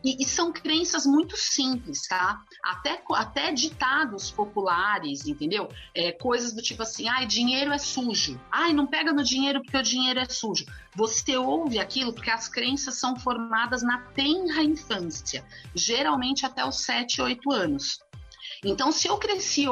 [0.03, 2.41] E, e, são crenças muito simples, tá?
[2.61, 5.69] Até, até ditados populares, entendeu?
[5.95, 8.39] É, coisas do tipo assim, ai, dinheiro é sujo.
[8.51, 10.65] Ai, não pega no dinheiro porque o dinheiro é sujo.
[10.93, 15.43] Você ouve aquilo porque as crenças são formadas na tenra infância,
[15.73, 17.99] geralmente até os 7, 8 anos.
[18.65, 19.67] Então, se eu cresci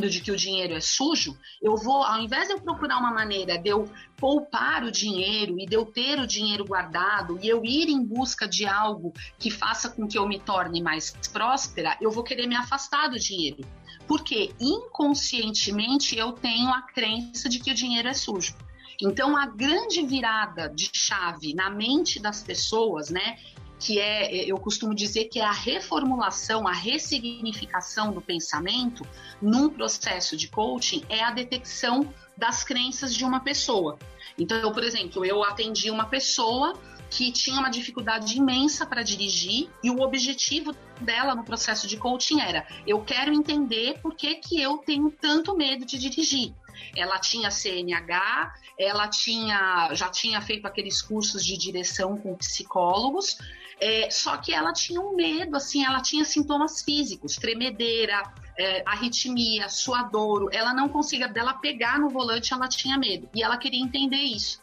[0.00, 3.58] de que o dinheiro é sujo, eu vou, ao invés de eu procurar uma maneira
[3.58, 7.88] de eu poupar o dinheiro e de eu ter o dinheiro guardado e eu ir
[7.88, 12.24] em busca de algo que faça com que eu me torne mais próspera, eu vou
[12.24, 13.64] querer me afastar do dinheiro.
[14.06, 18.54] Porque inconscientemente eu tenho a crença de que o dinheiro é sujo.
[19.00, 23.36] Então, a grande virada de chave na mente das pessoas, né,
[23.82, 29.04] que é, eu costumo dizer que é a reformulação, a ressignificação do pensamento
[29.40, 33.98] num processo de coaching é a detecção das crenças de uma pessoa.
[34.38, 36.80] Então, por exemplo, eu atendi uma pessoa
[37.10, 42.40] que tinha uma dificuldade imensa para dirigir e o objetivo dela no processo de coaching
[42.40, 46.54] era: eu quero entender por que, que eu tenho tanto medo de dirigir.
[46.96, 53.36] Ela tinha CNH, ela tinha já tinha feito aqueles cursos de direção com psicólogos
[53.82, 58.22] é, só que ela tinha um medo, assim, ela tinha sintomas físicos, tremedeira,
[58.56, 60.48] é, arritmia, suadouro.
[60.52, 63.28] Ela não conseguia dela pegar no volante, ela tinha medo.
[63.34, 64.62] E ela queria entender isso.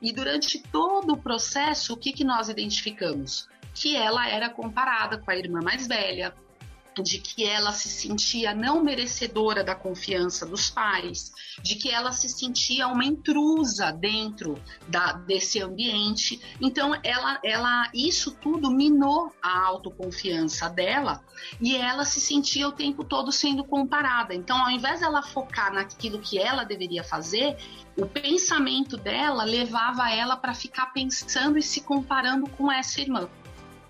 [0.00, 3.46] E durante todo o processo, o que, que nós identificamos?
[3.74, 6.34] Que ela era comparada com a irmã mais velha,
[7.02, 11.32] de que ela se sentia não merecedora da confiança dos pais,
[11.62, 16.40] de que ela se sentia uma intrusa dentro da, desse ambiente.
[16.60, 21.22] Então, ela, ela, isso tudo minou a autoconfiança dela
[21.60, 24.34] e ela se sentia o tempo todo sendo comparada.
[24.34, 27.56] Então, ao invés dela focar naquilo que ela deveria fazer,
[27.96, 33.28] o pensamento dela levava ela para ficar pensando e se comparando com essa irmã.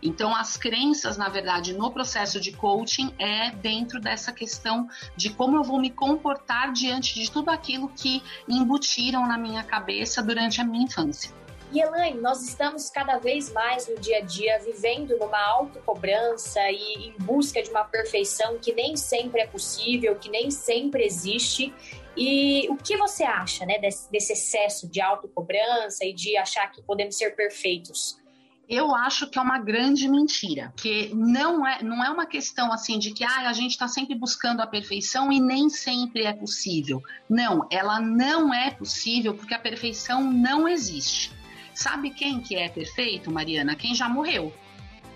[0.05, 4.87] Então, as crenças, na verdade, no processo de coaching é dentro dessa questão
[5.17, 10.23] de como eu vou me comportar diante de tudo aquilo que embutiram na minha cabeça
[10.23, 11.33] durante a minha infância.
[11.73, 17.09] E Elaine, nós estamos cada vez mais no dia a dia vivendo numa autocobrança e
[17.09, 21.75] em busca de uma perfeição que nem sempre é possível, que nem sempre existe.
[22.15, 26.83] E o que você acha né, desse, desse excesso de autocobrança e de achar que
[26.83, 28.23] podemos ser perfeitos?
[28.69, 32.99] Eu acho que é uma grande mentira, que não é, não é uma questão assim
[32.99, 37.03] de que ah, a gente está sempre buscando a perfeição e nem sempre é possível.
[37.29, 41.31] Não, ela não é possível porque a perfeição não existe.
[41.75, 43.75] Sabe quem que é perfeito, Mariana?
[43.75, 44.53] Quem já morreu.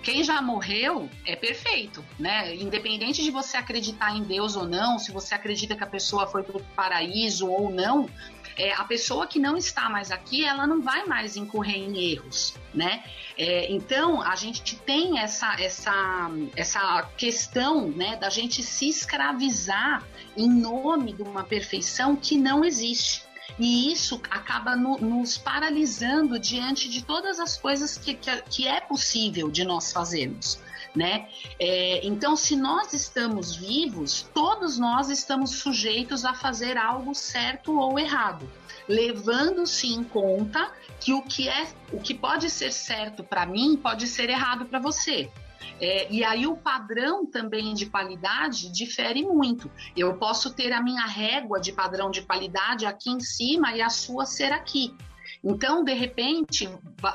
[0.03, 2.55] Quem já morreu é perfeito, né?
[2.55, 6.43] Independente de você acreditar em Deus ou não, se você acredita que a pessoa foi
[6.43, 8.09] para o paraíso ou não,
[8.59, 12.55] é, a pessoa que não está mais aqui, ela não vai mais incorrer em erros,
[12.75, 13.05] né?
[13.37, 20.05] É, então, a gente tem essa, essa, essa questão né, da gente se escravizar
[20.37, 23.23] em nome de uma perfeição que não existe.
[23.59, 28.81] E isso acaba no, nos paralisando diante de todas as coisas que, que, que é
[28.81, 30.61] possível de nós fazermos.
[30.99, 31.29] Né?
[31.61, 38.01] É, então, se nós estamos vivos, todos nós estamos sujeitos a fazer algo certo ou
[38.01, 38.51] errado,
[38.89, 44.09] levando-se em conta que o que é, o que pode ser certo para mim pode
[44.09, 45.31] ser errado para você.
[45.81, 49.71] É, e aí o padrão também de qualidade difere muito.
[49.97, 53.89] Eu posso ter a minha régua de padrão de qualidade aqui em cima e a
[53.89, 54.97] sua ser aqui.
[55.43, 56.69] Então, de repente,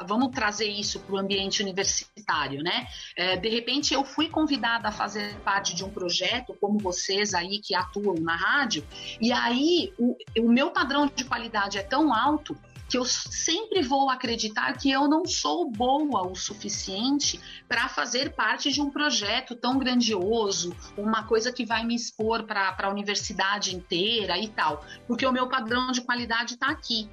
[0.07, 2.87] vamos trazer isso para o ambiente universitário, né?
[3.15, 7.59] É, de repente, eu fui convidada a fazer parte de um projeto, como vocês aí
[7.59, 8.85] que atuam na rádio,
[9.19, 12.57] e aí o, o meu padrão de qualidade é tão alto
[12.93, 18.71] que eu sempre vou acreditar que eu não sou boa o suficiente para fazer parte
[18.71, 24.37] de um projeto tão grandioso, uma coisa que vai me expor para a universidade inteira
[24.37, 27.09] e tal, porque o meu padrão de qualidade está aqui.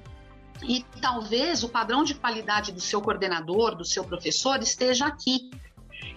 [0.63, 5.49] E talvez o padrão de qualidade do seu coordenador, do seu professor, esteja aqui.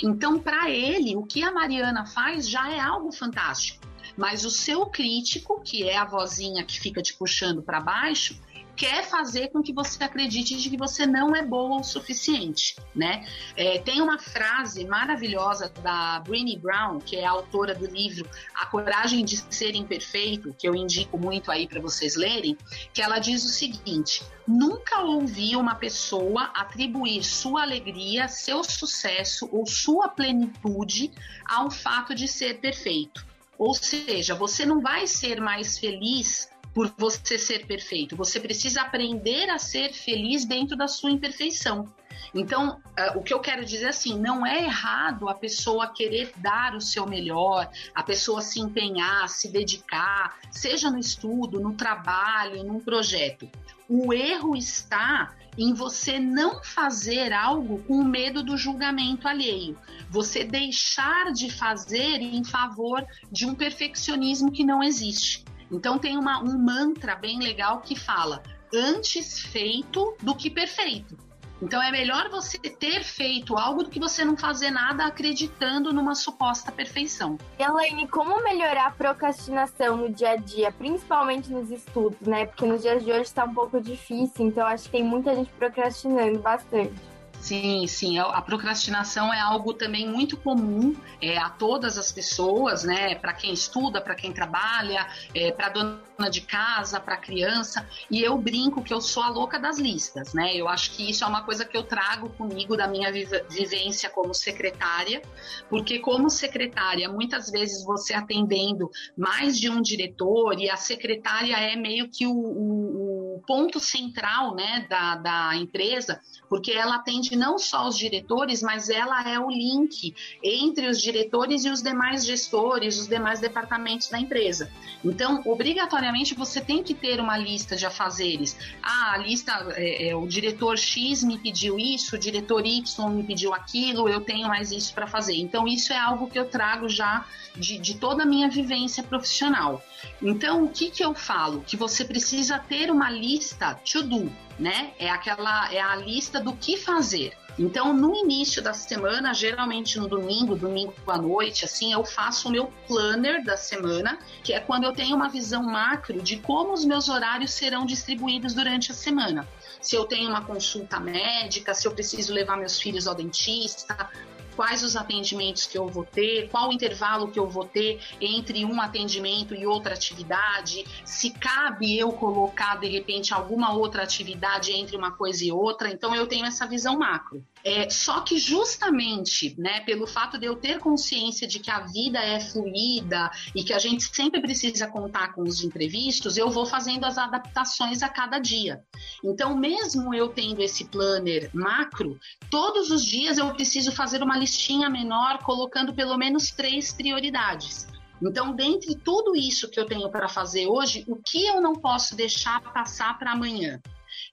[0.02, 3.84] Então, para ele, o que a Mariana faz já é algo fantástico.
[4.16, 8.38] Mas o seu crítico, que é a vozinha que fica te puxando para baixo,
[8.76, 13.26] quer fazer com que você acredite de que você não é boa o suficiente, né?
[13.56, 18.66] É, tem uma frase maravilhosa da Brené Brown, que é a autora do livro A
[18.66, 22.56] Coragem de Ser Imperfeito, que eu indico muito aí para vocês lerem,
[22.92, 29.66] que ela diz o seguinte: Nunca ouvi uma pessoa atribuir sua alegria, seu sucesso ou
[29.66, 31.10] sua plenitude
[31.46, 33.24] ao fato de ser perfeito.
[33.56, 38.16] Ou seja, você não vai ser mais feliz por você ser perfeito.
[38.16, 41.88] Você precisa aprender a ser feliz dentro da sua imperfeição.
[42.34, 46.74] Então, uh, o que eu quero dizer assim, não é errado a pessoa querer dar
[46.74, 52.80] o seu melhor, a pessoa se empenhar, se dedicar, seja no estudo, no trabalho, num
[52.80, 53.48] projeto.
[53.88, 59.78] O erro está em você não fazer algo com medo do julgamento alheio.
[60.10, 65.44] Você deixar de fazer em favor de um perfeccionismo que não existe.
[65.70, 68.42] Então tem uma, um mantra bem legal que fala
[68.72, 71.16] antes feito do que perfeito.
[71.62, 76.14] Então é melhor você ter feito algo do que você não fazer nada acreditando numa
[76.14, 77.38] suposta perfeição.
[77.58, 82.46] Elaine, como melhorar a procrastinação no dia a dia, principalmente nos estudos, né?
[82.46, 85.50] Porque nos dias de hoje está um pouco difícil, então acho que tem muita gente
[85.52, 87.13] procrastinando bastante.
[87.44, 88.18] Sim, sim.
[88.18, 93.16] A procrastinação é algo também muito comum é, a todas as pessoas, né?
[93.16, 97.86] Para quem estuda, para quem trabalha, é, para dona de casa, para criança.
[98.10, 100.56] E eu brinco que eu sou a louca das listas, né?
[100.56, 104.32] Eu acho que isso é uma coisa que eu trago comigo da minha vivência como
[104.32, 105.20] secretária,
[105.68, 111.76] porque como secretária, muitas vezes você atendendo mais de um diretor e a secretária é
[111.76, 116.22] meio que o, o, o ponto central, né, da, da empresa,
[116.54, 121.64] porque ela atende não só os diretores, mas ela é o link entre os diretores
[121.64, 124.70] e os demais gestores, os demais departamentos da empresa.
[125.04, 128.56] Então, obrigatoriamente você tem que ter uma lista de afazeres.
[128.80, 133.24] Ah, a lista, é, é, o diretor X me pediu isso, o diretor Y me
[133.24, 135.34] pediu aquilo, eu tenho mais isso para fazer.
[135.34, 137.26] Então, isso é algo que eu trago já
[137.56, 139.82] de, de toda a minha vivência profissional.
[140.22, 141.64] Então, o que, que eu falo?
[141.66, 144.92] Que você precisa ter uma lista to do, né?
[144.98, 147.36] É aquela, é a lista do que fazer.
[147.56, 152.50] Então, no início da semana, geralmente no domingo, domingo à noite, assim, eu faço o
[152.50, 156.84] meu planner da semana, que é quando eu tenho uma visão macro de como os
[156.84, 159.46] meus horários serão distribuídos durante a semana.
[159.80, 164.10] Se eu tenho uma consulta médica, se eu preciso levar meus filhos ao dentista,
[164.54, 168.64] quais os atendimentos que eu vou ter, qual o intervalo que eu vou ter entre
[168.64, 174.96] um atendimento e outra atividade, se cabe eu colocar de repente alguma outra atividade entre
[174.96, 175.90] uma coisa e outra.
[175.90, 177.44] Então eu tenho essa visão macro.
[177.64, 182.18] É, só que justamente, né, pelo fato de eu ter consciência de que a vida
[182.18, 187.04] é fluida e que a gente sempre precisa contar com os imprevistos, eu vou fazendo
[187.06, 188.84] as adaptações a cada dia.
[189.24, 192.18] Então, mesmo eu tendo esse planner macro,
[192.50, 197.86] todos os dias eu preciso fazer uma listinha menor, colocando pelo menos três prioridades.
[198.22, 202.14] Então, dentre tudo isso que eu tenho para fazer hoje, o que eu não posso
[202.14, 203.80] deixar passar para amanhã?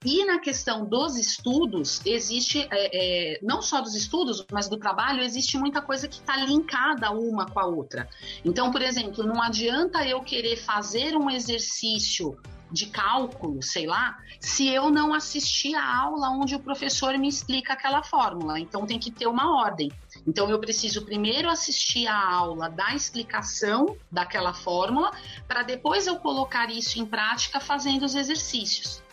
[0.04, 5.22] E na questão dos estudos, existe, é, é, não só dos estudos, mas do trabalho,
[5.22, 8.10] existe muita coisa que está linkada uma com a outra.
[8.43, 12.36] Então, por exemplo, não adianta eu querer fazer um exercício
[12.72, 17.74] de cálculo, sei lá, se eu não assisti a aula onde o professor me explica
[17.74, 18.60] aquela fórmula.
[18.60, 19.91] Então tem que ter uma ordem.
[20.26, 25.12] Então eu preciso primeiro assistir a aula da explicação daquela fórmula
[25.47, 29.04] para depois eu colocar isso em prática fazendo os exercícios.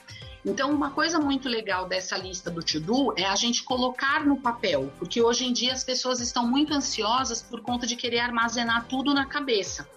[0.45, 4.93] Então, uma coisa muito legal dessa lista do to-do é a gente colocar no papel,
[4.99, 9.12] porque hoje em dia as pessoas estão muito ansiosas por conta de querer armazenar tudo
[9.12, 9.89] na cabeça.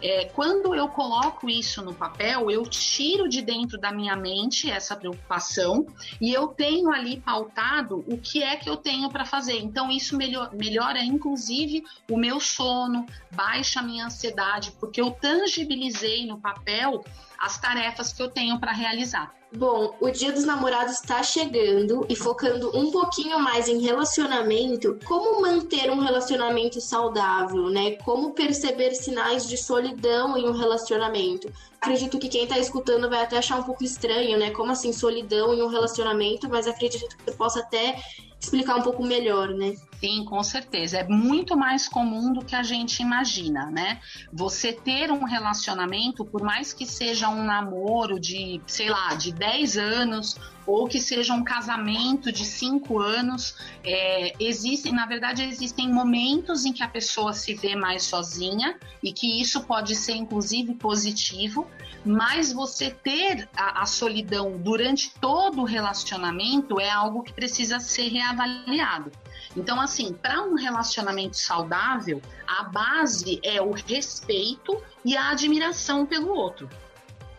[0.00, 4.94] É, quando eu coloco isso no papel, eu tiro de dentro da minha mente essa
[4.94, 5.86] preocupação
[6.20, 9.58] e eu tenho ali pautado o que é que eu tenho para fazer.
[9.58, 16.26] Então, isso melhor, melhora, inclusive, o meu sono, baixa a minha ansiedade, porque eu tangibilizei
[16.26, 17.04] no papel
[17.38, 19.37] as tarefas que eu tenho para realizar.
[19.50, 25.40] Bom, o Dia dos Namorados está chegando e focando um pouquinho mais em relacionamento, como
[25.40, 27.92] manter um relacionamento saudável, né?
[28.04, 31.50] Como perceber sinais de solidão em um relacionamento.
[31.80, 34.50] Acredito que quem está escutando vai até achar um pouco estranho, né?
[34.50, 38.02] Como assim solidão em um relacionamento, mas acredito que você possa até
[38.40, 39.74] explicar um pouco melhor, né?
[40.00, 40.98] Sim, com certeza.
[40.98, 44.00] É muito mais comum do que a gente imagina, né?
[44.32, 49.76] Você ter um relacionamento, por mais que seja um namoro de, sei lá, de 10
[49.76, 50.36] anos
[50.68, 56.74] ou que seja um casamento de 5 anos, é, existem, na verdade, existem momentos em
[56.74, 61.66] que a pessoa se vê mais sozinha e que isso pode ser, inclusive, positivo,
[62.04, 68.08] mas você ter a, a solidão durante todo o relacionamento é algo que precisa ser
[68.08, 69.10] reavaliado.
[69.56, 76.28] Então, assim, para um relacionamento saudável, a base é o respeito e a admiração pelo
[76.28, 76.68] outro.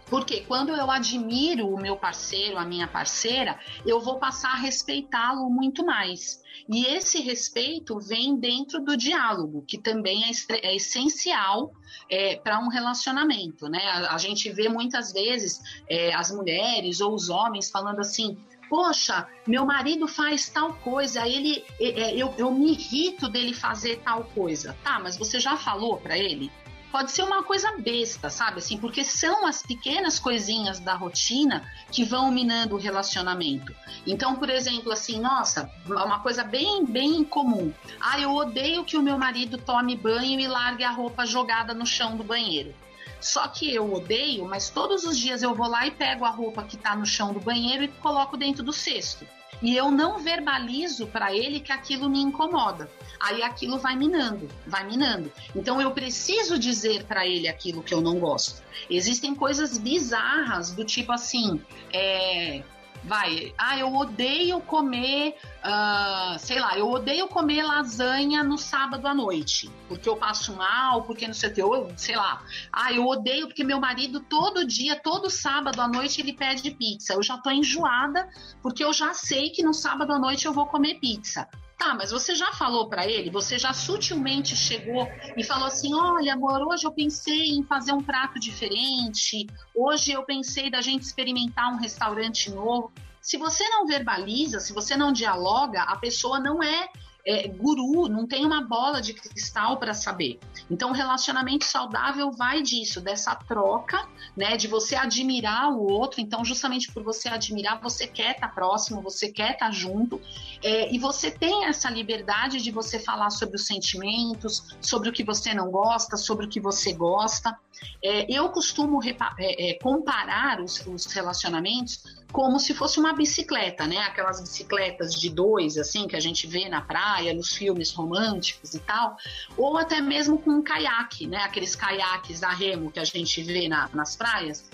[0.10, 5.50] Porque quando eu admiro o meu parceiro, a minha parceira, eu vou passar a respeitá-lo
[5.50, 6.42] muito mais.
[6.68, 11.72] E esse respeito vem dentro do diálogo, que também é, é essencial
[12.10, 13.68] é, para um relacionamento.
[13.68, 13.80] Né?
[13.86, 18.38] A, a, gente vê muitas vezes é, as mulheres ou os homens falando assim:
[18.70, 24.24] poxa, meu marido faz tal coisa, ele, é, eu, eu me irrito dele fazer tal
[24.26, 24.78] coisa.
[24.84, 26.52] Tá, mas você já falou para ele?
[26.92, 28.58] Pode ser uma coisa besta, sabe?
[28.58, 33.76] Assim, porque são as pequenas coisinhas da rotina que vão minando o relacionamento.
[34.08, 37.72] Então, por exemplo, assim, nossa, uma coisa bem, bem comum.
[38.00, 41.86] Ah, eu odeio que o meu marido tome banho e largue a roupa jogada no
[41.86, 42.74] chão do banheiro.
[43.22, 46.64] Só que eu odeio, mas todos os dias eu vou lá e pego a roupa
[46.64, 49.28] que está no chão do banheiro e coloco dentro do cesto.
[49.62, 52.90] E eu não verbalizo para ele que aquilo me incomoda.
[53.20, 55.32] Aí aquilo vai minando, vai minando.
[55.56, 58.64] Então eu preciso dizer para ele aquilo que eu não gosto.
[58.90, 62.64] Existem coisas bizarras do tipo assim, é,
[63.04, 69.14] vai, ah, eu odeio comer, uh, sei lá, eu odeio comer lasanha no sábado à
[69.14, 73.06] noite, porque eu passo mal, porque não sei o que, eu, sei lá, ah, eu
[73.06, 77.38] odeio porque meu marido todo dia, todo sábado à noite ele pede pizza, eu já
[77.38, 78.30] tô enjoada,
[78.62, 81.48] porque eu já sei que no sábado à noite eu vou comer pizza.
[81.80, 83.30] Tá, mas você já falou para ele?
[83.30, 85.08] Você já sutilmente chegou
[85.38, 90.24] e falou assim: olha, amor, hoje eu pensei em fazer um prato diferente, hoje eu
[90.24, 92.92] pensei da gente experimentar um restaurante novo.
[93.22, 96.90] Se você não verbaliza, se você não dialoga, a pessoa não é
[97.26, 100.40] é, guru, não tem uma bola de cristal para saber.
[100.70, 106.22] Então, relacionamento saudável vai disso, dessa troca, né, de você admirar o outro.
[106.22, 110.22] Então, justamente por você admirar, você quer estar tá próximo, você quer estar tá junto,
[110.64, 115.24] é, e você tem essa liberdade de você falar sobre os sentimentos, sobre o que
[115.24, 117.58] você não gosta, sobre o que você gosta.
[118.04, 123.98] É, eu costumo é, é, comparar os, os relacionamentos como se fosse uma bicicleta, né?
[124.00, 128.80] Aquelas bicicletas de dois, assim, que a gente vê na praia, nos filmes românticos e
[128.80, 129.18] tal,
[129.58, 131.38] ou até mesmo com um caiaque, né?
[131.38, 134.70] Aqueles caiaques a remo que a gente vê na, nas praias.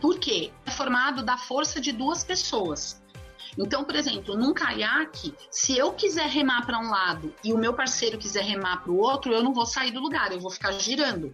[0.00, 0.50] Por quê?
[0.66, 3.02] É formado da força de duas pessoas.
[3.56, 7.72] Então, por exemplo, num caiaque, se eu quiser remar para um lado e o meu
[7.72, 10.72] parceiro quiser remar para o outro, eu não vou sair do lugar, eu vou ficar
[10.72, 11.32] girando.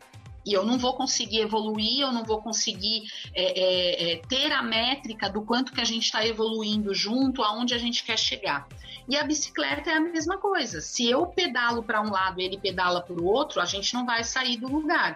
[0.51, 4.61] E eu não vou conseguir evoluir, eu não vou conseguir é, é, é, ter a
[4.61, 8.67] métrica do quanto que a gente está evoluindo junto, aonde a gente quer chegar.
[9.09, 10.81] E a bicicleta é a mesma coisa.
[10.81, 14.25] Se eu pedalo para um lado ele pedala para o outro, a gente não vai
[14.25, 15.15] sair do lugar.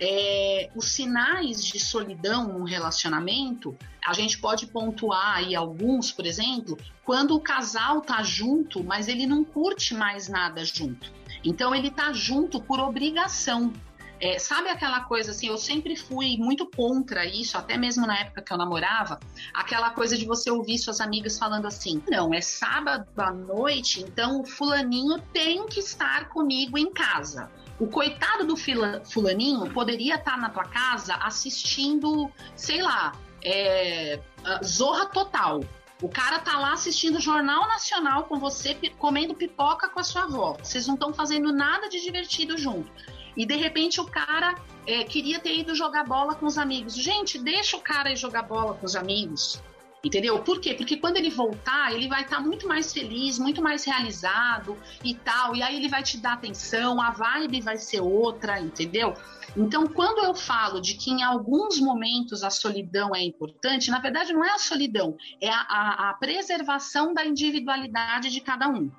[0.00, 6.76] É, os sinais de solidão num relacionamento, a gente pode pontuar aí alguns, por exemplo,
[7.04, 11.12] quando o casal tá junto, mas ele não curte mais nada junto.
[11.44, 13.72] Então ele tá junto por obrigação.
[14.18, 18.40] É, sabe aquela coisa assim, eu sempre fui muito contra isso, até mesmo na época
[18.40, 19.20] que eu namorava,
[19.52, 24.40] aquela coisa de você ouvir suas amigas falando assim: não, é sábado à noite, então
[24.40, 27.50] o fulaninho tem que estar comigo em casa.
[27.78, 33.12] O coitado do fulaninho poderia estar na tua casa assistindo, sei lá,
[33.44, 34.18] é,
[34.64, 35.60] Zorra Total.
[36.02, 40.56] O cara tá lá assistindo Jornal Nacional com você, comendo pipoca com a sua avó.
[40.62, 42.90] Vocês não estão fazendo nada de divertido junto.
[43.36, 44.54] E de repente o cara
[44.86, 46.94] é, queria ter ido jogar bola com os amigos.
[46.94, 49.60] Gente, deixa o cara ir jogar bola com os amigos.
[50.04, 50.38] Entendeu?
[50.38, 50.72] Por quê?
[50.72, 55.14] Porque quando ele voltar, ele vai estar tá muito mais feliz, muito mais realizado e
[55.14, 55.56] tal.
[55.56, 59.14] E aí ele vai te dar atenção, a vibe vai ser outra, entendeu?
[59.56, 64.32] Então, quando eu falo de que em alguns momentos a solidão é importante, na verdade
[64.32, 68.90] não é a solidão, é a, a, a preservação da individualidade de cada um.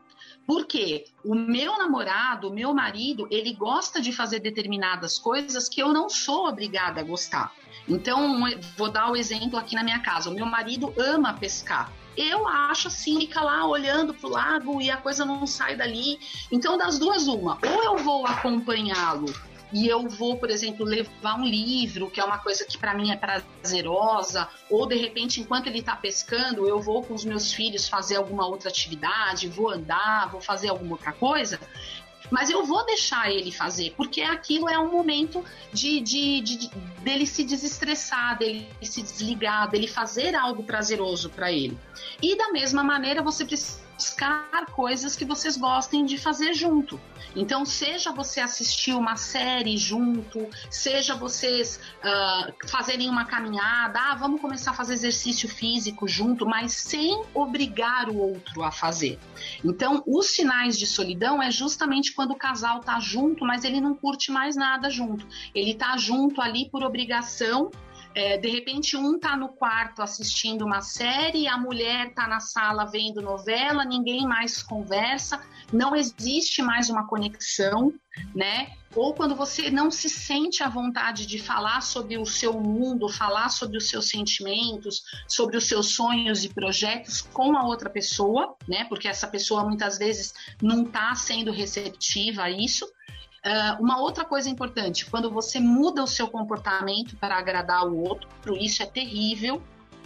[0.48, 5.92] Porque o meu namorado, o meu marido, ele gosta de fazer determinadas coisas que eu
[5.92, 7.54] não sou obrigada a gostar.
[7.86, 8.40] Então,
[8.78, 10.30] vou dar o exemplo aqui na minha casa.
[10.30, 11.92] O meu marido ama pescar.
[12.16, 16.18] Eu acho assim, fica lá olhando pro lago e a coisa não sai dali.
[16.50, 17.60] Então, das duas, uma.
[17.62, 19.28] Ou eu vou acompanhá-lo
[19.72, 23.12] e eu vou, por exemplo, levar um livro, que é uma coisa que para mim
[23.12, 27.88] é prazerosa, ou de repente, enquanto ele está pescando, eu vou com os meus filhos
[27.88, 31.60] fazer alguma outra atividade, vou andar, vou fazer alguma outra coisa.
[32.30, 36.70] Mas eu vou deixar ele fazer, porque aquilo é um momento de, de, de
[37.02, 41.78] dele se desestressar, dele se desligar, dele fazer algo prazeroso para ele.
[42.22, 47.00] E da mesma maneira, você precisa buscar coisas que vocês gostem de fazer junto.
[47.36, 54.40] Então, seja você assistir uma série junto, seja vocês uh, fazerem uma caminhada, ah, vamos
[54.40, 59.20] começar a fazer exercício físico junto, mas sem obrigar o outro a fazer.
[59.64, 63.96] Então, os sinais de solidão é justamente quando o casal tá junto, mas ele não
[63.96, 65.28] curte mais nada junto.
[65.56, 67.72] Ele tá junto ali por obrigação
[68.18, 72.84] é, de repente, um tá no quarto assistindo uma série, a mulher tá na sala
[72.86, 75.40] vendo novela, ninguém mais conversa,
[75.72, 77.94] não existe mais uma conexão,
[78.34, 78.72] né?
[78.96, 83.50] Ou quando você não se sente à vontade de falar sobre o seu mundo, falar
[83.50, 88.86] sobre os seus sentimentos, sobre os seus sonhos e projetos com a outra pessoa, né?
[88.86, 92.92] Porque essa pessoa muitas vezes não está sendo receptiva a isso.
[93.46, 98.28] Uh, uma outra coisa importante, quando você muda o seu comportamento para agradar o outro,
[98.58, 99.62] isso é terrível,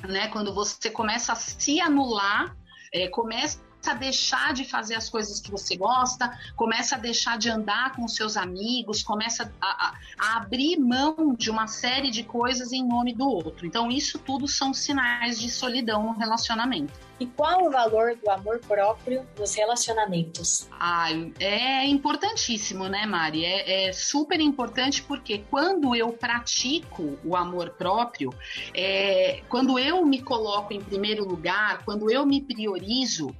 [0.07, 0.27] né?
[0.27, 2.55] Quando você começa a se anular,
[2.93, 3.59] é, começa
[3.89, 8.07] a deixar de fazer as coisas que você gosta, começa a deixar de andar com
[8.07, 13.27] seus amigos, começa a, a, abrir mão de uma série de coisas em nome do
[13.27, 13.65] outro.
[13.65, 16.93] Então, isso tudo são sinais de solidão no relacionamento.
[17.21, 20.67] E qual o valor do amor próprio nos relacionamentos?
[20.71, 21.09] Ah,
[21.39, 23.45] é importantíssimo, né, Mari?
[23.45, 28.33] É, é super importante porque quando eu pratico o amor próprio,
[28.73, 33.35] é, quando eu me coloco em primeiro lugar, quando eu me priorizo,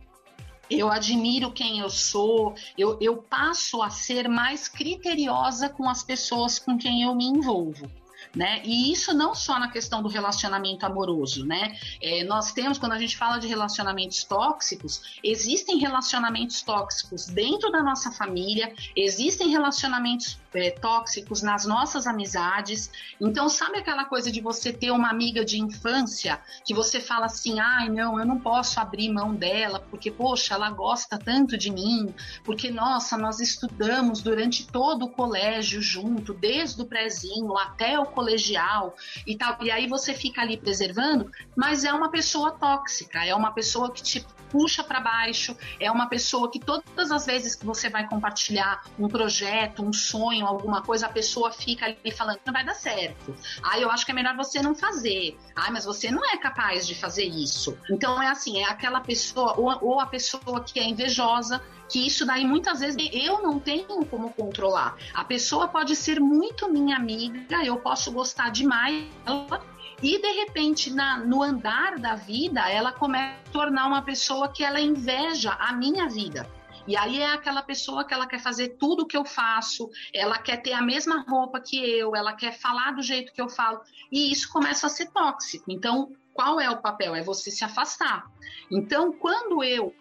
[0.72, 6.58] eu admiro quem eu sou, eu, eu passo a ser mais criteriosa com as pessoas
[6.58, 7.90] com quem eu me envolvo
[8.36, 8.62] né?
[8.64, 11.76] E isso não só na questão do relacionamento amoroso, né?
[12.02, 17.84] É, nós temos, quando a gente fala de relacionamentos tóxicos, existem relacionamentos tóxicos dentro da
[17.84, 22.92] nossa família, existem relacionamentos é, tóxicos nas nossas amizades.
[23.20, 27.60] Então, sabe aquela coisa de você ter uma amiga de infância que você fala assim:
[27.60, 32.14] ai, não, eu não posso abrir mão dela, porque, poxa, ela gosta tanto de mim,
[32.44, 38.96] porque, nossa, nós estudamos durante todo o colégio junto, desde o prézinho até o colegial
[39.26, 39.58] e tal.
[39.62, 44.04] E aí você fica ali preservando, mas é uma pessoa tóxica, é uma pessoa que
[44.04, 48.84] te puxa para baixo, é uma pessoa que todas as vezes que você vai compartilhar
[49.00, 53.34] um projeto, um sonho, alguma coisa, a pessoa fica ali falando não vai dar certo.
[53.64, 55.38] Ah, eu acho que é melhor você não fazer.
[55.56, 57.78] Ah, mas você não é capaz de fazer isso.
[57.90, 61.62] Então é assim, é aquela pessoa ou, ou a pessoa que é invejosa
[61.92, 64.96] que isso daí muitas vezes eu não tenho como controlar.
[65.14, 69.62] A pessoa pode ser muito minha amiga, eu posso gostar demais dela,
[70.02, 74.64] e de repente na, no andar da vida ela começa a tornar uma pessoa que
[74.64, 76.50] ela inveja a minha vida.
[76.88, 80.58] E aí é aquela pessoa que ela quer fazer tudo que eu faço, ela quer
[80.58, 83.82] ter a mesma roupa que eu, ela quer falar do jeito que eu falo,
[84.12, 85.72] e isso começa a ser tóxico.
[85.72, 87.14] Então, qual é o papel?
[87.14, 88.26] É você se afastar.
[88.72, 89.94] Então, quando eu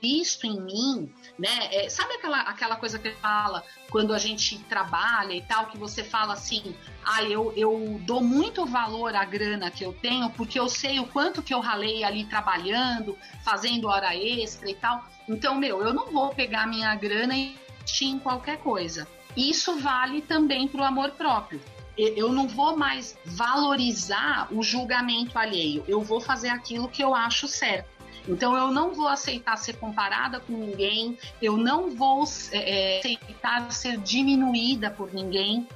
[0.00, 1.68] visto em mim, né?
[1.72, 6.02] É, sabe aquela, aquela coisa que fala quando a gente trabalha e tal, que você
[6.02, 6.74] fala assim,
[7.04, 11.06] ah, eu, eu dou muito valor à grana que eu tenho, porque eu sei o
[11.06, 15.04] quanto que eu ralei ali trabalhando, fazendo hora extra e tal.
[15.28, 19.06] Então, meu, eu não vou pegar minha grana e investir em qualquer coisa.
[19.36, 21.60] Isso vale também para o amor próprio
[21.96, 27.48] eu não vou mais valorizar o julgamento alheio, eu vou fazer aquilo que eu acho
[27.48, 27.95] certo.
[28.28, 33.70] Então eu não vou aceitar ser comparada com ninguém, eu não vou é, é, aceitar
[33.70, 35.66] ser diminuída por ninguém.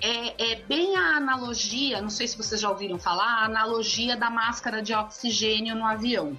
[0.00, 4.28] É, é, bem a analogia, não sei se vocês já ouviram falar, a analogia da
[4.28, 6.36] máscara de oxigênio no avião.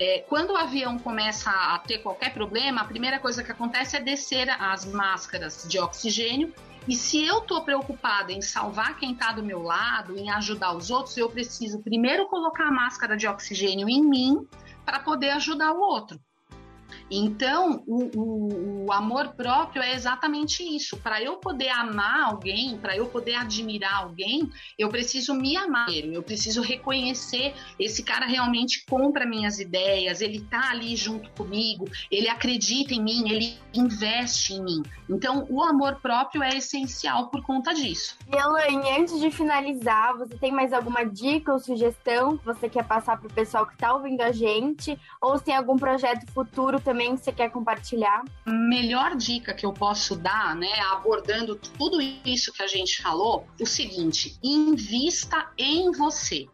[0.00, 4.00] É, quando o avião começa a ter qualquer problema, a primeira coisa que acontece é
[4.00, 6.52] descer as máscaras de oxigênio
[6.88, 10.90] E se eu estou preocupada em salvar quem está do meu lado, em ajudar os
[10.90, 14.46] outros, eu preciso primeiro colocar a máscara de oxigênio em mim
[14.86, 16.18] para poder ajudar o outro.
[17.10, 20.96] Então, o, o, o, amor próprio é exatamente isso.
[20.96, 25.86] Para eu poder amar alguém, para eu poder admirar alguém, eu preciso me amar.
[25.90, 32.28] Eu preciso reconhecer esse cara realmente compra minhas ideias, ele tá ali junto comigo, ele
[32.28, 34.82] acredita em mim, ele investe em mim.
[35.08, 38.16] Então, o amor próprio é essencial por conta disso.
[38.32, 42.84] E Elaine, antes de finalizar, você tem mais alguma dica ou sugestão que você quer
[42.84, 44.98] passar para o pessoal que está ouvindo a gente?
[45.20, 48.24] Ou se tem algum projeto futuro também que você quer compartilhar?
[48.46, 53.66] Melhor dica que eu posso dar, né, abordando tudo isso que a gente falou, o
[53.66, 56.46] seguinte: invista em você.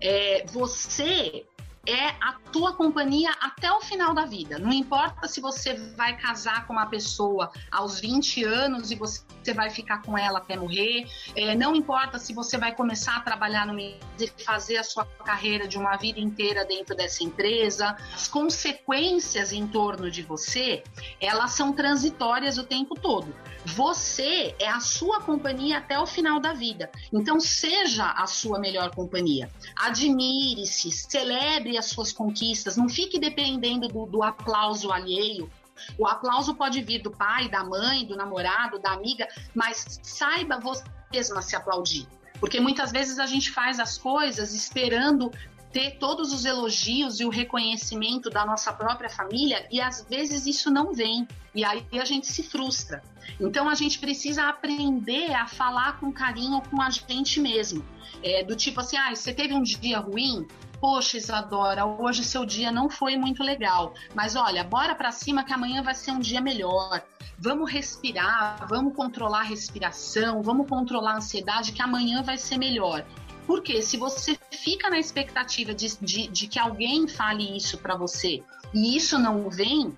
[0.00, 1.46] É, você
[1.86, 4.58] é a tua companhia até o final da vida.
[4.58, 9.22] Não importa se você vai casar com uma pessoa aos 20 anos e você
[9.54, 11.06] vai ficar com ela até morrer.
[11.34, 13.98] É, não importa se você vai começar a trabalhar no e
[14.44, 17.96] fazer a sua carreira de uma vida inteira dentro dessa empresa.
[18.14, 20.82] As consequências em torno de você,
[21.20, 23.34] elas são transitórias o tempo todo.
[23.66, 26.90] Você é a sua companhia até o final da vida.
[27.12, 29.50] Então seja a sua melhor companhia.
[29.76, 35.50] Admire-se, celebre as suas conquistas, não fique dependendo do, do aplauso alheio.
[35.98, 40.84] O aplauso pode vir do pai, da mãe, do namorado, da amiga, mas saiba você
[41.12, 42.06] mesma se aplaudir.
[42.38, 45.30] Porque muitas vezes a gente faz as coisas esperando
[45.72, 50.70] ter todos os elogios e o reconhecimento da nossa própria família e às vezes isso
[50.70, 53.02] não vem e aí a gente se frustra.
[53.40, 57.84] Então a gente precisa aprender a falar com carinho com a gente mesmo.
[58.22, 60.46] É, do tipo assim, ah, você teve um dia ruim?
[60.80, 65.52] Poxa, Isadora, hoje seu dia não foi muito legal, mas olha, bora para cima que
[65.52, 67.02] amanhã vai ser um dia melhor.
[67.38, 73.04] Vamos respirar, vamos controlar a respiração, vamos controlar a ansiedade que amanhã vai ser melhor.
[73.46, 78.42] Porque se você fica na expectativa de, de, de que alguém fale isso para você
[78.72, 79.96] e isso não vem,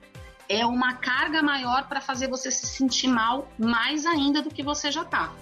[0.49, 4.91] é uma carga maior para fazer você se sentir mal mais ainda do que você
[4.91, 5.33] já está.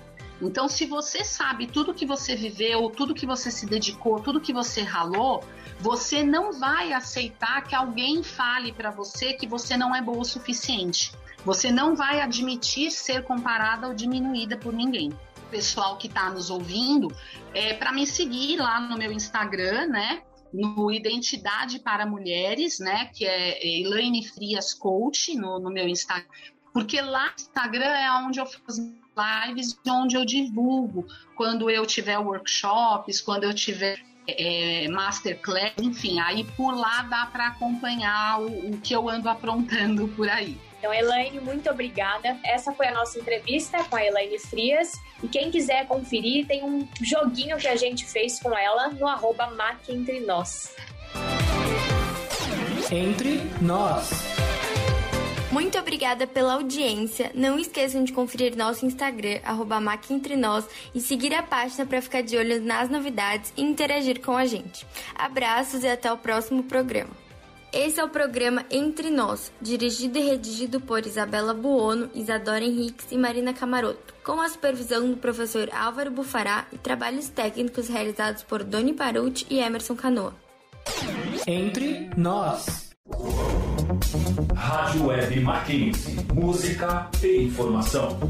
[0.42, 4.52] Então, se você sabe tudo que você viveu, tudo que você se dedicou, tudo que
[4.52, 5.44] você ralou,
[5.78, 10.24] você não vai aceitar que alguém fale para você que você não é boa o
[10.24, 11.12] suficiente.
[11.44, 15.12] Você não vai admitir ser comparada ou diminuída por ninguém
[15.54, 17.14] pessoal que está nos ouvindo
[17.52, 20.22] é, para me seguir lá no meu Instagram, né?
[20.54, 23.10] No Identidade para Mulheres, né?
[23.12, 26.28] Que é Elaine Frias Coach no, no meu Instagram.
[26.72, 28.94] Porque lá no Instagram é onde eu faço
[29.46, 36.44] lives, onde eu divulgo quando eu tiver workshops, quando eu tiver é, masterclass, enfim, aí
[36.56, 40.58] por lá dá para acompanhar o, o que eu ando aprontando por aí.
[40.84, 42.36] Então, Elaine, muito obrigada.
[42.44, 44.92] Essa foi a nossa entrevista com a Elaine Frias.
[45.22, 49.50] E quem quiser conferir, tem um joguinho que a gente fez com ela no arroba
[49.88, 50.76] Entre Nós.
[52.92, 54.10] Entre Nós.
[55.50, 57.32] Muito obrigada pela audiência.
[57.34, 62.36] Não esqueçam de conferir nosso Instagram, arroba Nós, e seguir a página para ficar de
[62.36, 64.86] olho nas novidades e interagir com a gente.
[65.14, 67.23] Abraços e até o próximo programa.
[67.74, 73.18] Esse é o programa Entre Nós, dirigido e redigido por Isabela Buono, Isadora Henriques e
[73.18, 78.94] Marina Camaroto, com a supervisão do professor Álvaro Bufará e trabalhos técnicos realizados por Doni
[78.94, 80.32] Paruti e Emerson Canoa.
[81.48, 82.94] Entre Nós.
[84.54, 86.24] Rádio Web Mackenzie.
[86.32, 88.20] Música e informação.